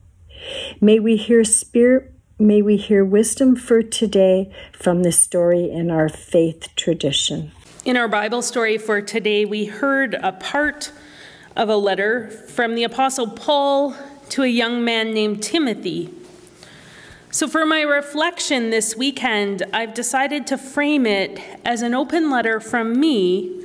May 0.81 0.99
we 0.99 1.15
hear 1.15 1.45
spirit 1.45 2.13
may 2.37 2.61
we 2.61 2.77
hear 2.77 3.03
wisdom 3.03 3.55
for 3.55 3.81
today 3.81 4.49
from 4.71 5.03
the 5.03 5.11
story 5.11 5.69
in 5.69 5.91
our 5.91 6.07
faith 6.07 6.69
tradition. 6.75 7.51
In 7.83 7.97
our 7.97 8.07
Bible 8.07 8.41
story 8.41 8.77
for 8.77 9.01
today, 9.01 9.43
we 9.43 9.65
heard 9.65 10.13
a 10.15 10.31
part 10.31 10.91
of 11.55 11.67
a 11.67 11.75
letter 11.75 12.29
from 12.29 12.75
the 12.75 12.83
Apostle 12.83 13.27
Paul 13.27 13.95
to 14.29 14.43
a 14.43 14.47
young 14.47 14.85
man 14.85 15.13
named 15.13 15.43
Timothy 15.43 16.13
so, 17.31 17.47
for 17.47 17.63
my 17.65 17.81
reflection 17.81 18.71
this 18.71 18.95
weekend, 18.95 19.63
I've 19.71 19.93
decided 19.93 20.47
to 20.47 20.57
frame 20.57 21.05
it 21.05 21.39
as 21.63 21.83
an 21.83 21.93
open 21.93 22.31
letter 22.31 22.59
from 22.59 22.99
me 22.99 23.63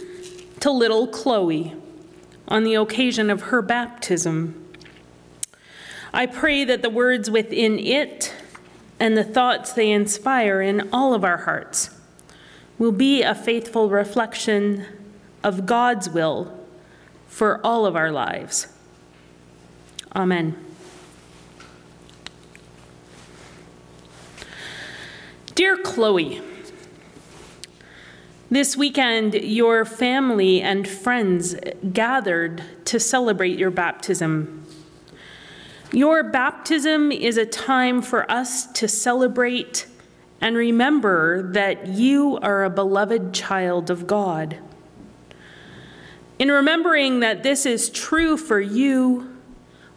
to 0.61 0.71
little 0.71 1.07
Chloe 1.07 1.75
on 2.47 2.65
the 2.65 2.75
occasion 2.75 3.31
of 3.31 3.43
her 3.43 3.63
baptism. 3.63 4.61
I 6.13 6.27
pray 6.27 6.65
that 6.65 6.83
the 6.83 6.91
words 6.91 7.31
within 7.31 7.79
it 7.79 8.35
and 9.01 9.17
the 9.17 9.25
thoughts 9.25 9.73
they 9.73 9.91
inspire 9.91 10.61
in 10.61 10.89
all 10.93 11.15
of 11.15 11.25
our 11.25 11.39
hearts 11.39 11.91
will 12.79 12.93
be 12.93 13.23
a 13.23 13.35
faithful 13.35 13.89
reflection 13.89 14.85
of 15.43 15.67
God's 15.67 16.11
will 16.11 16.57
for 17.29 17.65
all 17.65 17.87
of 17.87 17.97
our 17.97 18.13
lives. 18.13 18.69
Amen. 20.15 20.64
Dear 25.55 25.77
Chloe, 25.77 26.43
this 28.51 28.77
weekend 28.77 29.35
your 29.35 29.85
family 29.85 30.61
and 30.61 30.89
friends 30.89 31.55
gathered 31.93 32.61
to 32.87 32.99
celebrate 32.99 33.57
your 33.57 33.71
baptism. 33.71 34.67
Your 35.93 36.25
baptism 36.25 37.13
is 37.13 37.37
a 37.37 37.47
time 37.47 38.03
for 38.03 38.29
us 38.29 38.67
to 38.73 38.89
celebrate 38.89 39.87
and 40.41 40.57
remember 40.57 41.53
that 41.53 41.87
you 41.87 42.37
are 42.43 42.65
a 42.65 42.71
beloved 42.71 43.33
child 43.33 43.91
of 43.91 44.09
God. 44.09 44.59
In 46.41 46.51
remembering 46.51 47.21
that 47.21 47.45
this 47.45 47.65
is 47.65 47.91
true 47.91 48.37
for 48.37 48.61
you, 48.61 49.37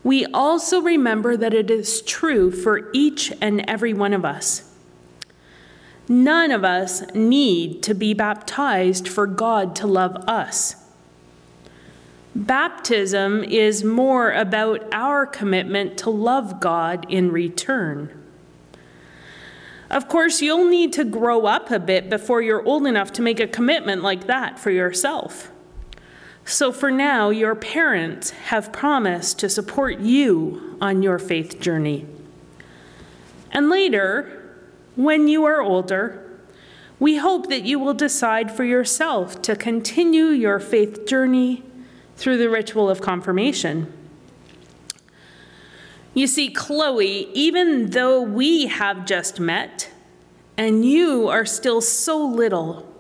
we 0.04 0.28
also 0.28 0.82
remember 0.82 1.36
that 1.36 1.56
it 1.56 1.72
is 1.72 2.04
true 2.04 2.52
for 2.52 2.92
each 2.94 3.34
and 3.42 3.68
every 3.68 3.96
one 3.96 4.14
of 4.14 4.24
us. 4.24 4.67
None 6.10 6.52
of 6.52 6.64
us 6.64 7.04
need 7.14 7.84
to 7.84 7.94
be 7.94 8.14
baptized 8.14 9.08
for 9.08 9.28
God 9.28 9.76
to 9.78 9.88
love 9.88 10.16
us. 10.28 10.76
Baptism 12.34 13.44
is 13.44 13.84
more 13.84 14.32
about 14.32 14.88
our 14.94 15.26
commitment 15.26 15.98
to 16.00 16.10
love 16.10 16.60
God 16.60 17.06
in 17.10 17.32
return. 17.32 18.24
Of 19.90 20.08
course, 20.08 20.42
you'll 20.42 20.70
need 20.70 20.94
to 20.94 21.04
grow 21.04 21.46
up 21.46 21.72
a 21.72 21.80
bit 21.80 22.10
before 22.10 22.42
you're 22.42 22.64
old 22.64 22.86
enough 22.86 23.12
to 23.14 23.22
make 23.22 23.40
a 23.40 23.48
commitment 23.48 24.04
like 24.04 24.28
that 24.28 24.60
for 24.60 24.70
yourself. 24.70 25.50
So, 26.46 26.72
for 26.72 26.92
now, 26.92 27.30
your 27.30 27.56
parents 27.56 28.30
have 28.30 28.72
promised 28.72 29.40
to 29.40 29.50
support 29.50 30.00
you 30.00 30.78
on 30.80 31.04
your 31.04 31.20
faith 31.20 31.60
journey. 31.60 32.06
And 33.52 33.70
later, 33.70 34.47
when 34.98 35.28
you 35.28 35.46
are 35.46 35.62
older, 35.62 36.24
we 37.00 37.18
hope 37.18 37.48
that 37.50 37.64
you 37.64 37.78
will 37.80 37.94
decide 37.94 38.52
for 38.52 38.64
yourself 38.64 39.42
to 39.44 39.56
continue 39.56 40.26
your 40.26 40.60
faith 40.60 41.06
journey 41.06 41.64
through 42.16 42.38
the 42.38 42.50
ritual 42.50 42.90
of 42.90 43.00
confirmation. 43.00 43.94
You 46.16 46.26
see, 46.26 46.50
Chloe, 46.50 47.30
even 47.34 47.92
though 47.92 48.22
we 48.22 48.66
have 48.66 49.06
just 49.06 49.40
met 49.40 49.92
and 50.58 50.84
you 50.84 51.28
are 51.28 51.46
still 51.46 51.80
so 51.80 52.20
little, 52.26 52.92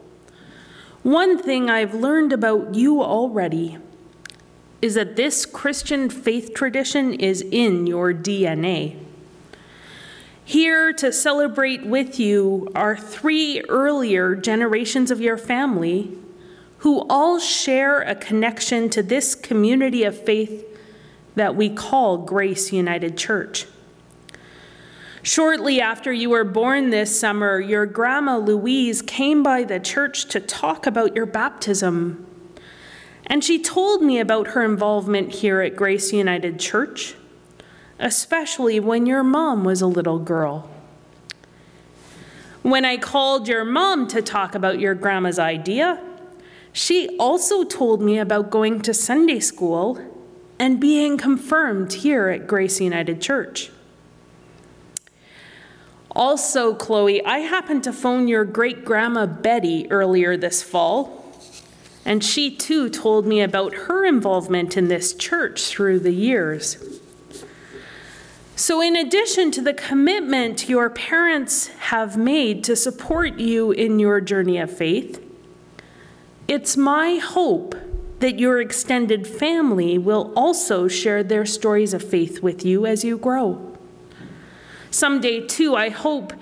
one 1.01 1.41
thing 1.41 1.67
I've 1.67 1.95
learned 1.95 2.31
about 2.31 2.75
you 2.75 3.01
already 3.01 3.79
is 4.83 4.93
that 4.93 5.15
this 5.15 5.47
Christian 5.47 6.11
faith 6.11 6.53
tradition 6.53 7.15
is 7.15 7.41
in 7.41 7.87
your 7.87 8.13
DNA. 8.13 9.06
Here 10.47 10.93
to 10.93 11.11
celebrate 11.11 11.85
with 11.85 12.21
you 12.21 12.71
are 12.73 12.95
three 12.95 13.61
earlier 13.67 14.33
generations 14.33 15.11
of 15.11 15.19
your 15.19 15.37
family 15.37 16.17
who 16.77 17.05
all 17.09 17.37
share 17.37 17.99
a 17.99 18.15
connection 18.15 18.89
to 18.91 19.03
this 19.03 19.35
community 19.35 20.05
of 20.05 20.17
faith 20.17 20.65
that 21.35 21.57
we 21.57 21.67
call 21.67 22.19
Grace 22.19 22.71
United 22.71 23.17
Church. 23.17 23.65
Shortly 25.21 25.81
after 25.81 26.13
you 26.13 26.29
were 26.29 26.45
born 26.45 26.91
this 26.91 27.19
summer, 27.19 27.59
your 27.59 27.85
grandma 27.85 28.37
Louise 28.37 29.01
came 29.01 29.43
by 29.43 29.65
the 29.65 29.81
church 29.81 30.29
to 30.29 30.39
talk 30.39 30.87
about 30.87 31.13
your 31.13 31.25
baptism. 31.25 32.25
And 33.25 33.43
she 33.43 33.61
told 33.61 34.01
me 34.01 34.17
about 34.17 34.47
her 34.51 34.63
involvement 34.63 35.33
here 35.33 35.59
at 35.59 35.75
Grace 35.75 36.13
United 36.13 36.57
Church, 36.57 37.15
especially 37.99 38.79
when 38.79 39.05
your 39.05 39.23
mom 39.23 39.63
was 39.63 39.81
a 39.81 39.87
little 39.87 40.19
girl. 40.19 40.69
When 42.61 42.85
I 42.85 42.97
called 42.97 43.47
your 43.47 43.63
mom 43.63 44.07
to 44.09 44.21
talk 44.21 44.53
about 44.53 44.79
your 44.79 44.93
grandma's 44.93 45.39
idea, 45.39 46.03
she 46.73 47.15
also 47.17 47.63
told 47.63 48.01
me 48.01 48.19
about 48.19 48.51
going 48.51 48.81
to 48.81 48.93
Sunday 48.93 49.39
school 49.39 49.99
and 50.59 50.79
being 50.79 51.17
confirmed 51.17 51.93
here 51.93 52.29
at 52.29 52.47
Grace 52.47 52.81
United 52.81 53.21
Church. 53.21 53.71
Also, 56.11 56.73
Chloe, 56.73 57.23
I 57.23 57.39
happened 57.39 57.83
to 57.83 57.93
phone 57.93 58.27
your 58.27 58.43
great 58.43 58.83
grandma 58.83 59.25
Betty 59.27 59.89
earlier 59.91 60.35
this 60.35 60.63
fall, 60.63 61.31
and 62.05 62.23
she 62.23 62.55
too 62.55 62.89
told 62.89 63.27
me 63.27 63.41
about 63.41 63.73
her 63.73 64.03
involvement 64.03 64.77
in 64.77 64.87
this 64.87 65.13
church 65.13 65.67
through 65.67 65.99
the 65.99 66.13
years. 66.13 66.99
So, 68.59 68.81
in 68.81 68.95
addition 68.95 69.51
to 69.51 69.61
the 69.61 69.75
commitment 69.75 70.67
your 70.67 70.89
parents 70.89 71.67
have 71.77 72.17
made 72.17 72.63
to 72.63 72.75
support 72.75 73.37
you 73.37 73.71
in 73.71 73.99
your 73.99 74.19
journey 74.19 74.57
of 74.57 74.75
faith, 74.75 75.23
it's 76.47 76.75
my 76.75 77.17
hope 77.17 77.75
that 78.17 78.39
your 78.39 78.59
extended 78.59 79.27
family 79.27 79.99
will 79.99 80.33
also 80.35 80.87
share 80.87 81.21
their 81.21 81.45
stories 81.45 81.93
of 81.93 82.01
faith 82.01 82.41
with 82.41 82.65
you 82.65 82.87
as 82.87 83.03
you 83.03 83.19
grow. 83.19 83.77
Someday, 84.89 85.45
too, 85.45 85.75
I 85.75 85.89
hope 85.89 86.33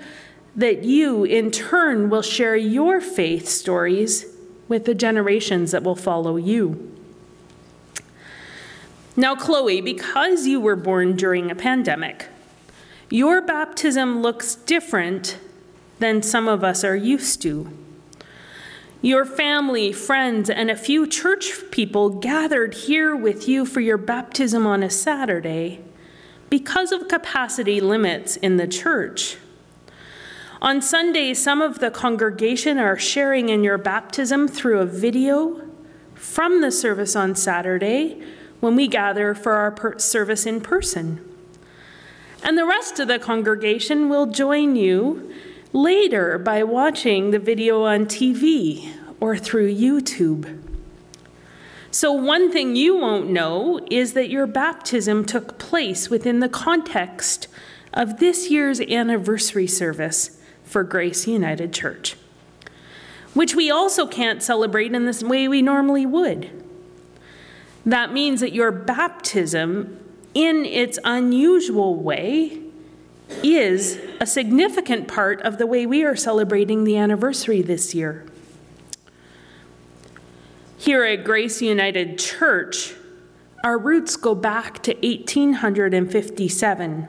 that 0.56 0.84
you, 0.84 1.24
in 1.24 1.50
turn, 1.50 2.08
will 2.08 2.22
share 2.22 2.56
your 2.56 3.02
faith 3.02 3.46
stories 3.46 4.24
with 4.68 4.86
the 4.86 4.94
generations 4.94 5.72
that 5.72 5.82
will 5.82 5.94
follow 5.94 6.36
you. 6.36 6.95
Now, 9.18 9.34
Chloe, 9.34 9.80
because 9.80 10.46
you 10.46 10.60
were 10.60 10.76
born 10.76 11.16
during 11.16 11.50
a 11.50 11.54
pandemic, 11.54 12.28
your 13.08 13.40
baptism 13.40 14.20
looks 14.20 14.56
different 14.56 15.38
than 16.00 16.22
some 16.22 16.48
of 16.48 16.62
us 16.62 16.84
are 16.84 16.94
used 16.94 17.40
to. 17.42 17.66
Your 19.00 19.24
family, 19.24 19.90
friends, 19.90 20.50
and 20.50 20.70
a 20.70 20.76
few 20.76 21.06
church 21.06 21.52
people 21.70 22.10
gathered 22.10 22.74
here 22.74 23.16
with 23.16 23.48
you 23.48 23.64
for 23.64 23.80
your 23.80 23.96
baptism 23.96 24.66
on 24.66 24.82
a 24.82 24.90
Saturday 24.90 25.80
because 26.50 26.92
of 26.92 27.08
capacity 27.08 27.80
limits 27.80 28.36
in 28.36 28.58
the 28.58 28.68
church. 28.68 29.38
On 30.60 30.82
Sunday, 30.82 31.32
some 31.32 31.62
of 31.62 31.78
the 31.78 31.90
congregation 31.90 32.76
are 32.78 32.98
sharing 32.98 33.48
in 33.48 33.64
your 33.64 33.78
baptism 33.78 34.46
through 34.46 34.80
a 34.80 34.86
video 34.86 35.62
from 36.14 36.60
the 36.60 36.72
service 36.72 37.16
on 37.16 37.34
Saturday 37.34 38.22
when 38.60 38.76
we 38.76 38.88
gather 38.88 39.34
for 39.34 39.52
our 39.52 39.70
per- 39.70 39.98
service 39.98 40.46
in 40.46 40.60
person. 40.60 41.20
And 42.42 42.56
the 42.56 42.66
rest 42.66 43.00
of 43.00 43.08
the 43.08 43.18
congregation 43.18 44.08
will 44.08 44.26
join 44.26 44.76
you 44.76 45.32
later 45.72 46.38
by 46.38 46.62
watching 46.62 47.30
the 47.30 47.38
video 47.38 47.84
on 47.84 48.06
TV 48.06 48.92
or 49.20 49.36
through 49.36 49.74
YouTube. 49.74 50.62
So, 51.90 52.12
one 52.12 52.52
thing 52.52 52.76
you 52.76 52.96
won't 52.96 53.30
know 53.30 53.80
is 53.90 54.12
that 54.12 54.28
your 54.28 54.46
baptism 54.46 55.24
took 55.24 55.58
place 55.58 56.10
within 56.10 56.40
the 56.40 56.48
context 56.48 57.48
of 57.94 58.18
this 58.18 58.50
year's 58.50 58.80
anniversary 58.80 59.66
service 59.66 60.38
for 60.62 60.84
Grace 60.84 61.26
United 61.26 61.72
Church, 61.72 62.16
which 63.32 63.54
we 63.54 63.70
also 63.70 64.06
can't 64.06 64.42
celebrate 64.42 64.92
in 64.92 65.06
the 65.06 65.26
way 65.26 65.48
we 65.48 65.62
normally 65.62 66.04
would. 66.04 66.65
That 67.86 68.12
means 68.12 68.40
that 68.40 68.52
your 68.52 68.72
baptism, 68.72 69.98
in 70.34 70.66
its 70.66 70.98
unusual 71.04 71.94
way, 71.94 72.60
is 73.44 74.00
a 74.20 74.26
significant 74.26 75.08
part 75.08 75.40
of 75.42 75.58
the 75.58 75.66
way 75.66 75.86
we 75.86 76.04
are 76.04 76.16
celebrating 76.16 76.84
the 76.84 76.96
anniversary 76.96 77.62
this 77.62 77.94
year. 77.94 78.26
Here 80.76 81.04
at 81.04 81.24
Grace 81.24 81.62
United 81.62 82.18
Church, 82.18 82.94
our 83.64 83.78
roots 83.78 84.16
go 84.16 84.34
back 84.34 84.82
to 84.82 84.92
1857 84.94 87.08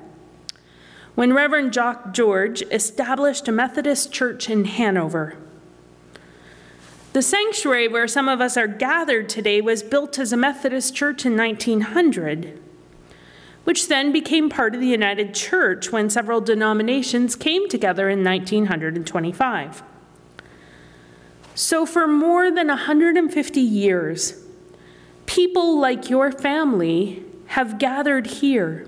when 1.16 1.34
Reverend 1.34 1.74
Jock 1.74 2.14
George 2.14 2.62
established 2.72 3.48
a 3.48 3.52
Methodist 3.52 4.12
church 4.12 4.52
in 4.52 4.66
Hanover. 4.66 5.36
The 7.18 7.24
sanctuary 7.24 7.88
where 7.88 8.08
some 8.08 8.30
of 8.30 8.42
us 8.42 8.58
are 8.58 8.68
gathered 8.68 9.28
today 9.28 9.60
was 9.60 9.82
built 9.82 10.20
as 10.20 10.32
a 10.32 10.38
Methodist 10.38 10.96
church 10.96 11.26
in 11.26 11.36
1900, 11.36 12.62
which 13.64 13.88
then 13.88 14.12
became 14.12 14.52
part 14.52 14.76
of 14.76 14.82
the 14.82 14.88
United 14.88 15.34
Church 15.34 15.92
when 15.92 16.12
several 16.12 16.42
denominations 16.42 17.36
came 17.36 17.68
together 17.68 18.08
in 18.08 18.24
1925. 18.24 19.82
So, 21.56 21.88
for 21.88 22.08
more 22.08 22.52
than 22.52 22.68
150 22.68 23.62
years, 23.62 24.40
people 25.26 25.80
like 25.80 26.12
your 26.12 26.32
family 26.32 27.24
have 27.48 27.80
gathered 27.80 28.28
here 28.28 28.88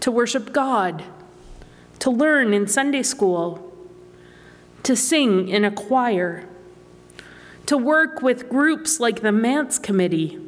to 0.00 0.10
worship 0.10 0.52
God, 0.52 1.04
to 2.00 2.10
learn 2.10 2.52
in 2.52 2.66
Sunday 2.66 3.02
school, 3.02 3.74
to 4.82 4.94
sing 4.94 5.48
in 5.48 5.64
a 5.64 5.70
choir 5.70 6.46
to 7.66 7.76
work 7.76 8.22
with 8.22 8.48
groups 8.48 9.00
like 9.00 9.20
the 9.20 9.32
Mance 9.32 9.78
Committee, 9.78 10.38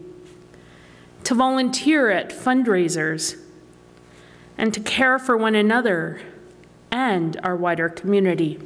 to 1.25 1.35
volunteer 1.35 2.11
at 2.11 2.31
fundraisers, 2.31 3.37
and 4.57 4.73
to 4.73 4.81
care 4.81 5.19
for 5.19 5.37
one 5.37 5.55
another 5.55 6.21
and 6.91 7.39
our 7.43 7.57
wider 7.57 7.89
community. 7.89 8.59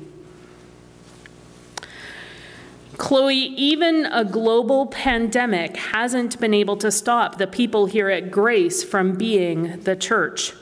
Chloe, 2.98 3.34
even 3.36 4.06
a 4.06 4.24
global 4.24 4.86
pandemic 4.86 5.76
hasn't 5.76 6.38
been 6.38 6.54
able 6.54 6.76
to 6.76 6.90
stop 6.90 7.38
the 7.38 7.46
people 7.46 7.86
here 7.86 8.10
at 8.10 8.30
Grace 8.30 8.84
from 8.84 9.16
being 9.16 9.80
the 9.80 9.96
church. 9.96 10.52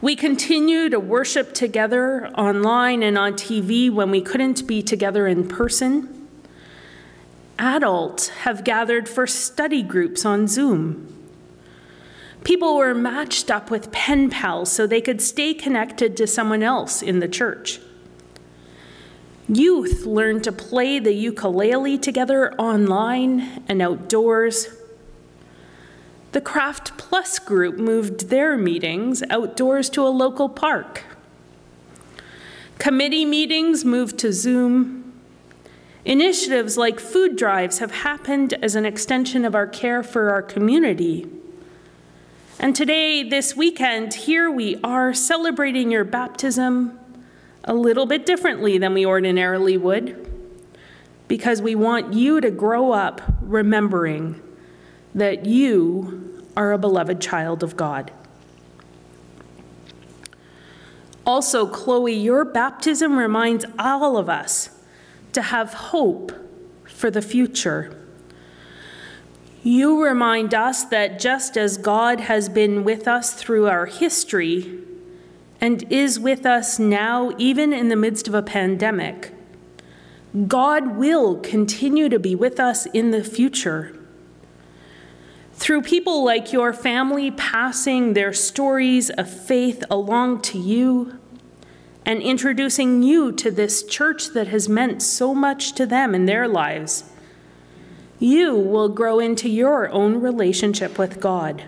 We 0.00 0.16
continue 0.16 0.88
to 0.88 0.98
worship 0.98 1.54
together 1.54 2.28
online 2.28 3.02
and 3.02 3.18
on 3.18 3.34
TV 3.34 3.90
when 3.90 4.10
we 4.10 4.22
couldn't 4.22 4.66
be 4.66 4.82
together 4.82 5.26
in 5.26 5.46
person 5.46 6.17
adults 7.58 8.28
have 8.28 8.64
gathered 8.64 9.08
for 9.08 9.26
study 9.26 9.82
groups 9.82 10.24
on 10.24 10.46
Zoom. 10.46 11.14
People 12.44 12.76
were 12.76 12.94
matched 12.94 13.50
up 13.50 13.70
with 13.70 13.92
pen 13.92 14.30
pals 14.30 14.70
so 14.70 14.86
they 14.86 15.00
could 15.00 15.20
stay 15.20 15.52
connected 15.52 16.16
to 16.16 16.26
someone 16.26 16.62
else 16.62 17.02
in 17.02 17.18
the 17.20 17.28
church. 17.28 17.80
Youth 19.48 20.04
learned 20.04 20.44
to 20.44 20.52
play 20.52 20.98
the 20.98 21.12
ukulele 21.12 21.98
together 21.98 22.52
online 22.54 23.62
and 23.66 23.80
outdoors. 23.80 24.68
The 26.32 26.40
Craft 26.42 26.98
Plus 26.98 27.38
group 27.38 27.78
moved 27.78 28.28
their 28.28 28.56
meetings 28.58 29.22
outdoors 29.30 29.88
to 29.90 30.06
a 30.06 30.08
local 30.08 30.48
park. 30.50 31.04
Committee 32.78 33.24
meetings 33.24 33.84
moved 33.84 34.18
to 34.18 34.32
Zoom. 34.32 34.97
Initiatives 36.08 36.78
like 36.78 36.98
food 36.98 37.36
drives 37.36 37.80
have 37.80 37.90
happened 37.90 38.54
as 38.62 38.74
an 38.74 38.86
extension 38.86 39.44
of 39.44 39.54
our 39.54 39.66
care 39.66 40.02
for 40.02 40.30
our 40.30 40.40
community. 40.40 41.26
And 42.58 42.74
today, 42.74 43.22
this 43.22 43.54
weekend, 43.54 44.14
here 44.14 44.50
we 44.50 44.80
are 44.82 45.12
celebrating 45.12 45.90
your 45.90 46.04
baptism 46.04 46.98
a 47.62 47.74
little 47.74 48.06
bit 48.06 48.24
differently 48.24 48.78
than 48.78 48.94
we 48.94 49.04
ordinarily 49.04 49.76
would, 49.76 50.32
because 51.28 51.60
we 51.60 51.74
want 51.74 52.14
you 52.14 52.40
to 52.40 52.50
grow 52.50 52.92
up 52.92 53.20
remembering 53.42 54.40
that 55.14 55.44
you 55.44 56.42
are 56.56 56.72
a 56.72 56.78
beloved 56.78 57.20
child 57.20 57.62
of 57.62 57.76
God. 57.76 58.10
Also, 61.26 61.66
Chloe, 61.66 62.14
your 62.14 62.46
baptism 62.46 63.18
reminds 63.18 63.66
all 63.78 64.16
of 64.16 64.30
us 64.30 64.70
to 65.32 65.42
have 65.42 65.74
hope 65.74 66.32
for 66.86 67.10
the 67.10 67.22
future. 67.22 67.94
You 69.62 70.02
remind 70.02 70.54
us 70.54 70.84
that 70.84 71.18
just 71.18 71.56
as 71.56 71.76
God 71.76 72.20
has 72.20 72.48
been 72.48 72.84
with 72.84 73.06
us 73.08 73.34
through 73.34 73.66
our 73.66 73.86
history 73.86 74.80
and 75.60 75.84
is 75.92 76.20
with 76.20 76.46
us 76.46 76.78
now, 76.78 77.32
even 77.38 77.72
in 77.72 77.88
the 77.88 77.96
midst 77.96 78.28
of 78.28 78.34
a 78.34 78.42
pandemic, 78.42 79.34
God 80.46 80.96
will 80.96 81.36
continue 81.36 82.08
to 82.08 82.18
be 82.18 82.34
with 82.34 82.60
us 82.60 82.86
in 82.86 83.10
the 83.10 83.24
future. 83.24 83.98
Through 85.54 85.82
people 85.82 86.24
like 86.24 86.52
your 86.52 86.72
family 86.72 87.32
passing 87.32 88.12
their 88.12 88.32
stories 88.32 89.10
of 89.10 89.28
faith 89.28 89.82
along 89.90 90.42
to 90.42 90.58
you 90.58 91.18
and 92.08 92.22
introducing 92.22 93.02
you 93.02 93.30
to 93.30 93.50
this 93.50 93.82
church 93.82 94.28
that 94.28 94.48
has 94.48 94.66
meant 94.66 95.02
so 95.02 95.34
much 95.34 95.72
to 95.72 95.84
them 95.84 96.14
in 96.14 96.24
their 96.24 96.48
lives, 96.48 97.04
you 98.18 98.54
will 98.54 98.88
grow 98.88 99.18
into 99.18 99.46
your 99.46 99.90
own 99.90 100.18
relationship 100.18 100.96
with 100.96 101.20
God. 101.20 101.62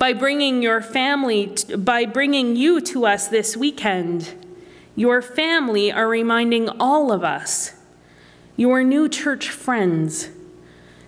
By 0.00 0.14
bringing 0.14 0.62
your 0.62 0.80
family, 0.80 1.54
by 1.76 2.06
bringing 2.06 2.56
you 2.56 2.80
to 2.80 3.06
us 3.06 3.28
this 3.28 3.56
weekend, 3.56 4.34
your 4.96 5.22
family 5.22 5.92
are 5.92 6.08
reminding 6.08 6.68
all 6.80 7.12
of 7.12 7.22
us, 7.22 7.74
your 8.56 8.82
new 8.82 9.08
church 9.08 9.48
friends, 9.48 10.28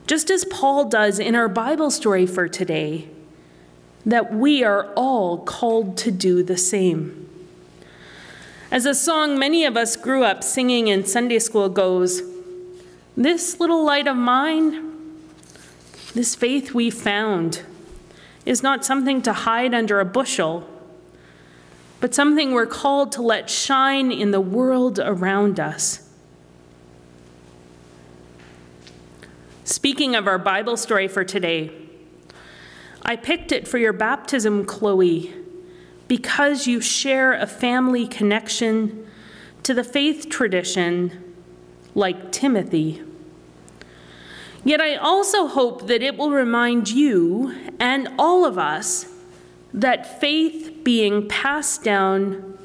just 0.07 0.31
as 0.31 0.45
Paul 0.45 0.85
does 0.85 1.19
in 1.19 1.35
our 1.35 1.49
Bible 1.49 1.91
story 1.91 2.25
for 2.25 2.47
today, 2.47 3.09
that 4.07 4.35
we 4.35 4.65
are 4.65 4.93
all 4.95 5.39
called 5.39 5.97
to 5.99 6.11
do 6.11 6.43
the 6.43 6.57
same. 6.57 7.29
As 8.71 8.87
a 8.87 8.95
song 8.95 9.39
many 9.39 9.65
of 9.65 9.77
us 9.77 9.97
grew 9.97 10.25
up 10.25 10.45
singing 10.45 10.89
in 10.89 11.05
Sunday 11.05 11.39
school 11.39 11.69
goes, 11.69 12.23
This 13.17 13.61
little 13.61 13.85
light 13.85 14.07
of 14.07 14.17
mine, 14.17 14.95
this 16.15 16.35
faith 16.35 16.73
we 16.73 16.91
found, 16.91 17.63
is 18.47 18.63
not 18.63 18.85
something 18.85 19.23
to 19.23 19.33
hide 19.33 19.75
under 19.75 20.01
a 20.01 20.05
bushel 20.05 20.67
but 22.01 22.15
something 22.15 22.53
we're 22.53 22.67
called 22.67 23.13
to 23.13 23.23
let 23.23 23.51
shine 23.51 24.11
in 24.11 24.31
the 24.31 24.41
world 24.41 24.99
around 24.99 25.61
us. 25.61 26.09
Speaking 29.65 30.17
of 30.17 30.27
our 30.27 30.39
Bible 30.39 30.77
story 30.77 31.07
for 31.07 31.25
today, 31.25 31.71
I 33.11 33.17
picked 33.17 33.51
it 33.51 33.67
for 33.67 33.77
your 33.77 33.93
baptism, 33.93 34.65
Chloe, 34.65 35.35
because 36.07 36.69
you 36.69 36.81
share 36.81 37.33
a 37.33 37.45
family 37.45 38.07
connection 38.07 39.05
to 39.65 39.75
the 39.75 39.83
faith 39.83 40.29
tradition 40.29 41.35
like 41.97 42.31
Timothy. 42.31 43.03
Yet 44.63 44.81
I 44.81 44.95
also 44.95 45.49
hope 45.49 45.89
that 45.89 46.05
it 46.05 46.17
will 46.17 46.31
remind 46.31 46.89
you 46.89 47.53
and 47.81 48.07
all 48.17 48.45
of 48.45 48.59
us 48.59 49.07
that 49.75 50.21
faith 50.21 50.85
being 50.85 51.27
passed 51.27 51.83
down 51.83 52.57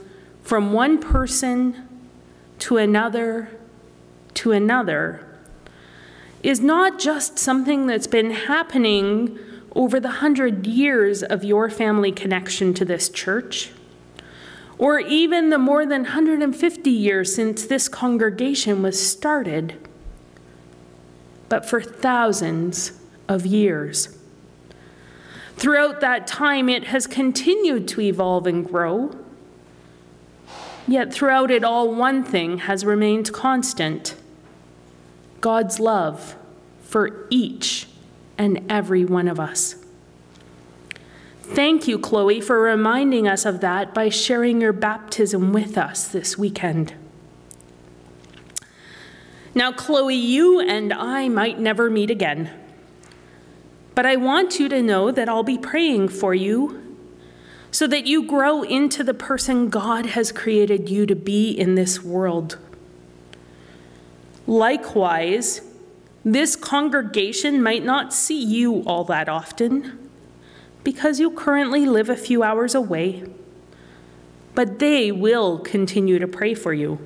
from 0.44 0.74
one 0.74 1.00
person 1.00 1.90
to 2.60 2.78
another 2.78 3.50
to 4.36 4.52
another 4.52 5.26
is 6.44 6.60
not 6.60 7.00
just 7.00 7.40
something 7.40 7.88
that's 7.88 8.06
been 8.06 8.30
happening 8.30 9.40
over 9.76 10.00
the 10.00 10.10
hundred 10.10 10.66
years 10.66 11.22
of 11.22 11.44
your 11.44 11.70
family 11.70 12.12
connection 12.12 12.74
to 12.74 12.86
this 12.86 13.10
church, 13.10 13.72
or 14.78 15.00
even 15.00 15.50
the 15.50 15.58
more 15.58 15.86
than 15.86 16.04
150 16.04 16.90
years 16.90 17.36
since 17.36 17.66
this 17.66 17.88
congregation 17.90 18.82
was 18.82 19.00
started, 19.00 19.76
but 21.50 21.66
for 21.66 21.82
thousands 21.82 22.94
of 23.28 23.46
years. 23.46 24.18
Throughout 25.58 26.02
that 26.02 26.28
time, 26.28 26.68
it 26.68 26.86
has 26.86 27.08
continued 27.08 27.88
to 27.90 28.02
evolve 28.02 28.48
and 28.48 28.66
grow. 28.66 29.16
Yet 30.88 31.14
throughout 31.14 31.50
it 31.50 31.64
all, 31.64 31.94
one 31.94 32.24
thing 32.24 32.60
has 32.60 32.86
remained 32.86 33.32
constant 33.34 34.16
God's 35.42 35.80
love 35.80 36.36
for 36.82 37.28
each 37.30 37.88
and 38.38 38.66
every 38.70 39.06
one 39.06 39.28
of 39.28 39.40
us. 39.40 39.76
Thank 41.42 41.88
you, 41.88 42.00
Chloe, 42.00 42.42
for 42.42 42.60
reminding 42.60 43.28
us 43.28 43.46
of 43.46 43.62
that 43.62 43.94
by 43.94 44.10
sharing 44.10 44.62
your 44.62 44.74
baptism 44.74 45.54
with 45.54 45.78
us 45.78 46.08
this 46.08 46.38
weekend. 46.38 46.94
Now, 49.54 49.72
Chloe, 49.72 50.16
you 50.16 50.60
and 50.60 50.92
I 50.92 51.30
might 51.30 51.60
never 51.60 51.90
meet 51.90 52.10
again. 52.10 52.50
But 53.94 54.06
I 54.06 54.18
want 54.18 54.60
you 54.60 54.68
to 54.70 54.82
know 54.82 55.12
that 55.12 55.30
I'll 55.30 55.44
be 55.44 55.58
praying 55.58 56.10
for 56.10 56.36
you 56.36 56.98
so 57.72 57.88
that 57.88 58.06
you 58.06 58.28
grow 58.28 58.64
into 58.64 59.04
the 59.04 59.14
person 59.14 59.70
God 59.70 60.08
has 60.08 60.32
created 60.32 60.90
you 60.90 61.06
to 61.06 61.16
be 61.16 61.52
in 61.52 61.76
this 61.76 62.04
world. 62.04 62.58
Likewise, 64.48 65.62
this 66.26 66.56
congregation 66.56 67.62
might 67.62 67.86
not 67.86 68.12
see 68.12 68.44
you 68.44 68.82
all 68.88 69.04
that 69.04 69.30
often 69.30 70.10
because 70.84 71.20
you 71.20 71.30
currently 71.30 71.86
live 71.86 72.10
a 72.10 72.18
few 72.18 72.42
hours 72.42 72.74
away, 72.74 73.24
but 74.56 74.80
they 74.80 75.12
will 75.12 75.60
continue 75.60 76.18
to 76.18 76.28
pray 76.28 76.56
for 76.56 76.74
you. 76.74 77.00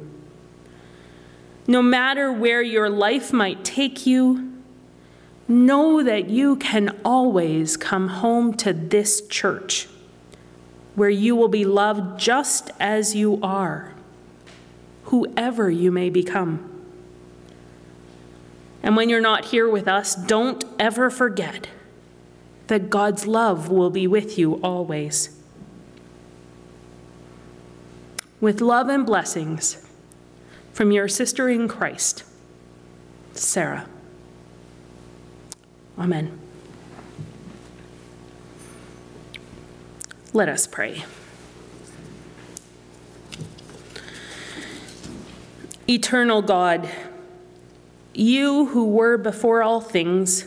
No 1.68 1.82
matter 1.82 2.32
where 2.32 2.62
your 2.62 2.90
life 2.90 3.34
might 3.34 3.66
take 3.66 4.08
you, 4.08 4.54
know 5.50 6.02
that 6.02 6.30
you 6.30 6.56
can 6.56 6.98
always 7.04 7.76
come 7.76 8.08
home 8.08 8.54
to 8.54 8.72
this 8.72 9.28
church 9.28 9.90
where 10.96 11.10
you 11.10 11.36
will 11.36 11.50
be 11.50 11.66
loved 11.66 12.20
just 12.20 12.72
as 12.80 13.16
you 13.16 13.38
are, 13.44 13.94
whoever 15.06 15.70
you 15.70 15.92
may 15.92 16.10
become. 16.10 16.69
And 18.82 18.96
when 18.96 19.10
you're 19.10 19.22
not 19.22 19.46
here 19.46 19.70
with 19.70 19.88
us, 19.88 20.16
don't 20.16 20.64
ever 20.80 21.10
forget 21.10 21.68
that 22.68 22.90
God's 22.90 23.28
love 23.28 23.70
will 23.70 23.90
be 23.90 24.08
with 24.08 24.38
you 24.38 24.56
always. 24.62 25.38
With 28.40 28.62
love 28.62 28.88
and 28.88 29.06
blessings 29.06 29.86
from 30.72 30.92
your 30.92 31.08
sister 31.08 31.50
in 31.50 31.68
Christ, 31.68 32.24
Sarah. 33.34 33.88
Amen. 35.98 36.40
Let 40.32 40.48
us 40.48 40.68
pray. 40.68 41.04
Eternal 45.90 46.44
God, 46.44 46.88
you 48.20 48.66
who 48.66 48.86
were 48.86 49.18
before 49.18 49.64
all 49.64 49.80
things, 49.80 50.46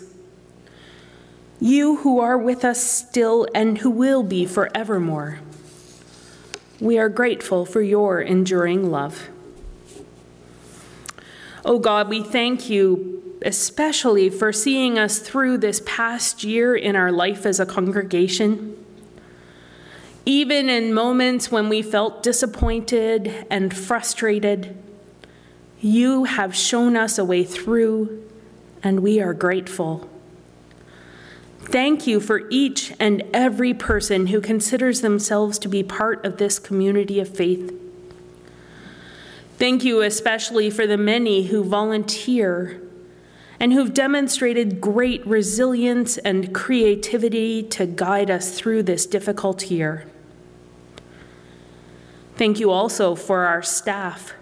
you 1.58 1.96
who 1.96 2.20
are 2.20 2.36
with 2.36 2.66
us 2.66 2.82
still 2.82 3.46
and 3.54 3.78
who 3.78 3.90
will 3.90 4.22
be 4.22 4.44
forevermore, 4.44 5.40
we 6.80 6.98
are 6.98 7.08
grateful 7.08 7.64
for 7.64 7.80
your 7.80 8.20
enduring 8.20 8.90
love. 8.90 9.30
Oh 11.64 11.78
God, 11.78 12.08
we 12.08 12.22
thank 12.22 12.68
you 12.68 13.40
especially 13.44 14.28
for 14.28 14.52
seeing 14.52 14.98
us 14.98 15.18
through 15.18 15.58
this 15.58 15.80
past 15.86 16.44
year 16.44 16.76
in 16.76 16.94
our 16.94 17.10
life 17.10 17.46
as 17.46 17.58
a 17.58 17.66
congregation. 17.66 18.76
Even 20.26 20.68
in 20.68 20.92
moments 20.92 21.50
when 21.50 21.68
we 21.68 21.82
felt 21.82 22.22
disappointed 22.22 23.46
and 23.50 23.74
frustrated, 23.74 24.76
you 25.82 26.24
have 26.24 26.54
shown 26.54 26.96
us 26.96 27.18
a 27.18 27.24
way 27.24 27.44
through, 27.44 28.24
and 28.82 29.00
we 29.00 29.20
are 29.20 29.34
grateful. 29.34 30.08
Thank 31.60 32.06
you 32.06 32.20
for 32.20 32.48
each 32.50 32.92
and 32.98 33.22
every 33.34 33.74
person 33.74 34.28
who 34.28 34.40
considers 34.40 35.00
themselves 35.00 35.58
to 35.58 35.68
be 35.68 35.82
part 35.82 36.24
of 36.24 36.38
this 36.38 36.58
community 36.58 37.20
of 37.20 37.28
faith. 37.28 37.72
Thank 39.58 39.84
you 39.84 40.02
especially 40.02 40.70
for 40.70 40.86
the 40.86 40.96
many 40.96 41.44
who 41.44 41.62
volunteer 41.62 42.80
and 43.60 43.72
who've 43.72 43.94
demonstrated 43.94 44.80
great 44.80 45.24
resilience 45.24 46.18
and 46.18 46.52
creativity 46.52 47.62
to 47.62 47.86
guide 47.86 48.28
us 48.28 48.58
through 48.58 48.82
this 48.82 49.06
difficult 49.06 49.70
year. 49.70 50.04
Thank 52.34 52.58
you 52.58 52.70
also 52.70 53.14
for 53.14 53.44
our 53.44 53.62
staff, 53.62 54.32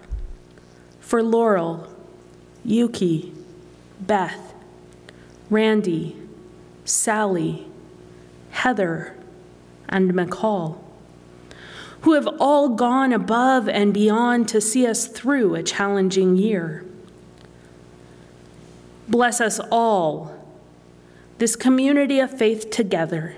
for 1.11 1.25
Laurel, 1.25 1.89
Yuki, 2.65 3.35
Beth, 3.99 4.55
Randy, 5.51 6.17
Sally, 6.85 7.67
Heather, 8.53 9.17
and 9.89 10.13
McCall, 10.13 10.79
who 12.03 12.13
have 12.13 12.29
all 12.39 12.69
gone 12.69 13.13
above 13.13 13.69
and 13.69 13.93
beyond 13.93 14.47
to 14.51 14.61
see 14.61 14.87
us 14.87 15.09
through 15.09 15.57
a 15.57 15.65
challenging 15.65 16.37
year. 16.37 16.85
Bless 19.09 19.41
us 19.41 19.59
all, 19.73 20.33
this 21.39 21.57
community 21.57 22.21
of 22.21 22.31
faith 22.31 22.71
together, 22.71 23.35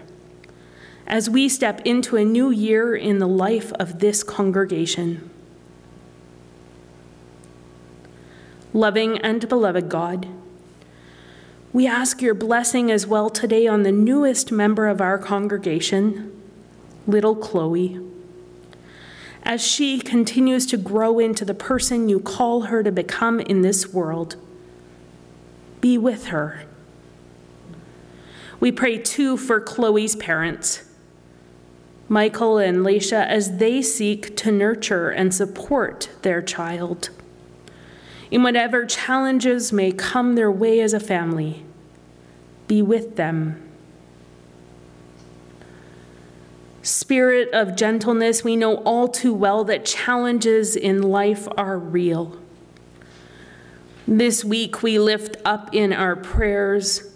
as 1.06 1.30
we 1.30 1.48
step 1.48 1.80
into 1.86 2.18
a 2.18 2.24
new 2.26 2.50
year 2.50 2.94
in 2.94 3.18
the 3.18 3.26
life 3.26 3.72
of 3.80 4.00
this 4.00 4.22
congregation. 4.22 5.30
Loving 8.72 9.18
and 9.18 9.48
beloved 9.48 9.88
God, 9.88 10.26
we 11.72 11.86
ask 11.86 12.20
your 12.20 12.34
blessing 12.34 12.90
as 12.90 13.06
well 13.06 13.30
today 13.30 13.66
on 13.66 13.82
the 13.82 13.92
newest 13.92 14.52
member 14.52 14.88
of 14.88 15.00
our 15.00 15.18
congregation, 15.18 16.42
little 17.06 17.34
Chloe. 17.34 18.00
As 19.42 19.66
she 19.66 19.98
continues 19.98 20.66
to 20.66 20.76
grow 20.76 21.18
into 21.18 21.44
the 21.44 21.54
person 21.54 22.08
you 22.08 22.20
call 22.20 22.62
her 22.62 22.82
to 22.82 22.92
become 22.92 23.40
in 23.40 23.62
this 23.62 23.92
world, 23.92 24.36
be 25.80 25.98
with 25.98 26.26
her. 26.26 26.62
We 28.60 28.70
pray 28.70 28.98
too 28.98 29.36
for 29.36 29.60
Chloe's 29.60 30.14
parents, 30.14 30.84
Michael 32.08 32.58
and 32.58 32.78
Leisha, 32.78 33.26
as 33.26 33.56
they 33.56 33.82
seek 33.82 34.36
to 34.36 34.52
nurture 34.52 35.10
and 35.10 35.34
support 35.34 36.10
their 36.22 36.40
child 36.40 37.10
in 38.32 38.42
whatever 38.42 38.86
challenges 38.86 39.74
may 39.74 39.92
come 39.92 40.36
their 40.36 40.50
way 40.50 40.80
as 40.80 40.94
a 40.94 40.98
family. 40.98 41.62
Be 42.66 42.80
with 42.80 43.16
them. 43.16 43.62
Spirit 46.80 47.50
of 47.52 47.76
gentleness, 47.76 48.42
we 48.42 48.56
know 48.56 48.76
all 48.76 49.06
too 49.06 49.34
well 49.34 49.64
that 49.64 49.84
challenges 49.84 50.74
in 50.76 51.02
life 51.02 51.46
are 51.58 51.78
real. 51.78 52.40
This 54.08 54.42
week, 54.42 54.82
we 54.82 54.98
lift 54.98 55.36
up 55.44 55.74
in 55.74 55.92
our 55.92 56.16
prayers 56.16 57.12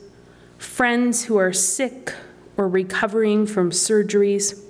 friends 0.58 1.24
who 1.24 1.38
are 1.38 1.52
sick 1.52 2.12
or 2.58 2.68
recovering 2.68 3.46
from 3.46 3.70
surgeries, 3.70 4.60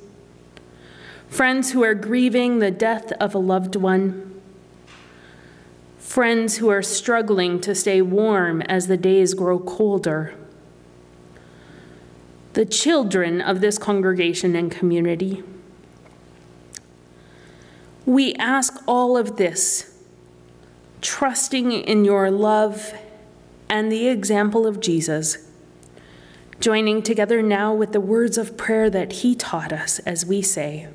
friends 1.28 1.72
who 1.72 1.82
are 1.82 1.94
grieving 1.94 2.60
the 2.60 2.70
death 2.70 3.10
of 3.12 3.34
a 3.34 3.38
loved 3.38 3.74
one 3.74 4.35
friends 6.06 6.58
who 6.58 6.68
are 6.68 6.82
struggling 6.82 7.60
to 7.60 7.74
stay 7.74 8.00
warm 8.00 8.62
as 8.62 8.86
the 8.86 8.96
days 8.96 9.34
grow 9.34 9.58
colder, 9.58 10.32
the 12.52 12.64
children 12.64 13.40
of 13.40 13.60
this 13.60 13.76
congregation 13.76 14.54
and 14.54 14.70
community. 14.70 15.42
We 18.06 18.34
ask 18.36 18.80
all 18.86 19.18
of 19.18 19.36
this, 19.36 20.00
trusting 21.02 21.72
in 21.72 22.04
your 22.04 22.30
love 22.30 22.94
and 23.68 23.90
the 23.90 24.06
example 24.06 24.64
of 24.64 24.78
Jesus, 24.78 25.50
joining 26.60 27.02
together 27.02 27.42
now 27.42 27.74
with 27.74 27.90
the 27.90 28.00
words 28.00 28.38
of 28.38 28.56
prayer 28.56 28.88
that 28.90 29.12
he 29.12 29.34
taught 29.34 29.72
us 29.72 29.98
as 30.00 30.24
we 30.24 30.40
say, 30.40 30.86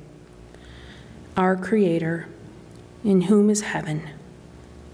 Our 1.36 1.54
Creator, 1.54 2.28
in 3.04 3.22
whom 3.22 3.50
is 3.50 3.60
heaven 3.60 4.08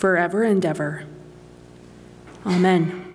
forever 0.00 0.42
and 0.42 0.64
ever. 0.64 1.04
Amen. 2.46 3.14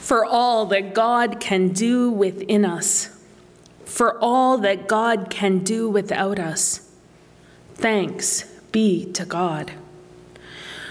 For 0.00 0.24
all 0.24 0.64
that 0.66 0.94
God 0.94 1.38
can 1.40 1.68
do 1.68 2.10
within 2.10 2.64
us, 2.64 3.10
for 3.84 4.18
all 4.18 4.56
that 4.58 4.88
God 4.88 5.28
can 5.28 5.58
do 5.58 5.90
without 5.90 6.38
us, 6.38 6.90
thanks 7.74 8.44
be 8.72 9.12
to 9.12 9.26
God. 9.26 9.72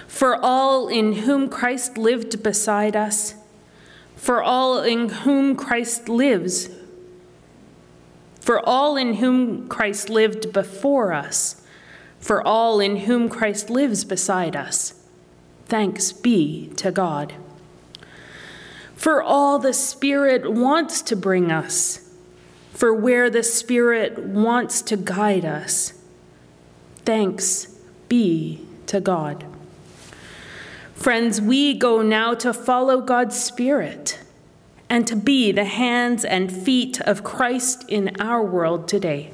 For 0.08 0.36
all 0.36 0.88
in 0.88 1.14
whom 1.14 1.50
Christ 1.50 1.98
lived 1.98 2.44
beside 2.44 2.96
us, 2.96 3.34
for 4.16 4.44
all 4.44 4.84
in 4.84 5.10
whom 5.10 5.56
Christ 5.56 6.08
lives, 6.08 6.70
for 8.40 8.64
all 8.64 8.96
in 8.96 9.16
whom 9.16 9.68
Christ 9.68 10.08
lived 10.08 10.54
before 10.54 11.14
us 11.14 11.60
for 12.20 12.46
all 12.46 12.80
in 12.80 12.98
whom 12.98 13.30
Christ 13.30 13.70
lives 13.70 14.04
beside 14.04 14.56
us. 14.56 14.94
Thanks 15.66 16.12
be 16.12 16.72
to 16.78 16.92
God. 16.92 17.34
For 18.96 19.22
all 19.22 19.60
the 19.60 19.74
Spirit 19.74 20.52
wants 20.52 21.02
to 21.04 21.16
bring 21.16 21.52
us, 21.52 22.12
for 22.74 22.94
where 22.94 23.30
the 23.30 23.44
Spirit 23.44 24.20
wants 24.20 24.82
to 24.84 24.98
guide 24.98 25.46
us. 25.46 25.94
Thanks 27.06 27.78
be 28.10 28.66
to 28.88 29.00
God. 29.00 29.46
Friends, 30.94 31.40
we 31.40 31.74
go 31.76 32.02
now 32.02 32.34
to 32.34 32.54
follow 32.54 33.00
God's 33.00 33.42
Spirit 33.42 34.20
and 34.90 35.08
to 35.08 35.16
be 35.16 35.52
the 35.54 35.66
hands 35.66 36.26
and 36.26 36.52
feet 36.52 37.00
of 37.02 37.24
Christ 37.24 37.86
in 37.88 38.20
our 38.20 38.44
world 38.44 38.88
today 38.88 39.32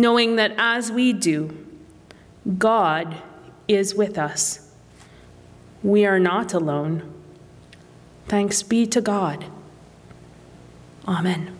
knowing 0.00 0.36
that 0.36 0.54
as 0.56 0.90
we 0.90 1.12
do, 1.12 1.54
God 2.58 3.16
is 3.68 3.94
with 3.94 4.16
us. 4.16 4.72
We 5.82 6.06
are 6.06 6.18
not 6.18 6.54
alone. 6.54 7.02
Thanks 8.26 8.62
be 8.62 8.86
to 8.86 9.00
God. 9.02 9.44
Amen. 11.06 11.59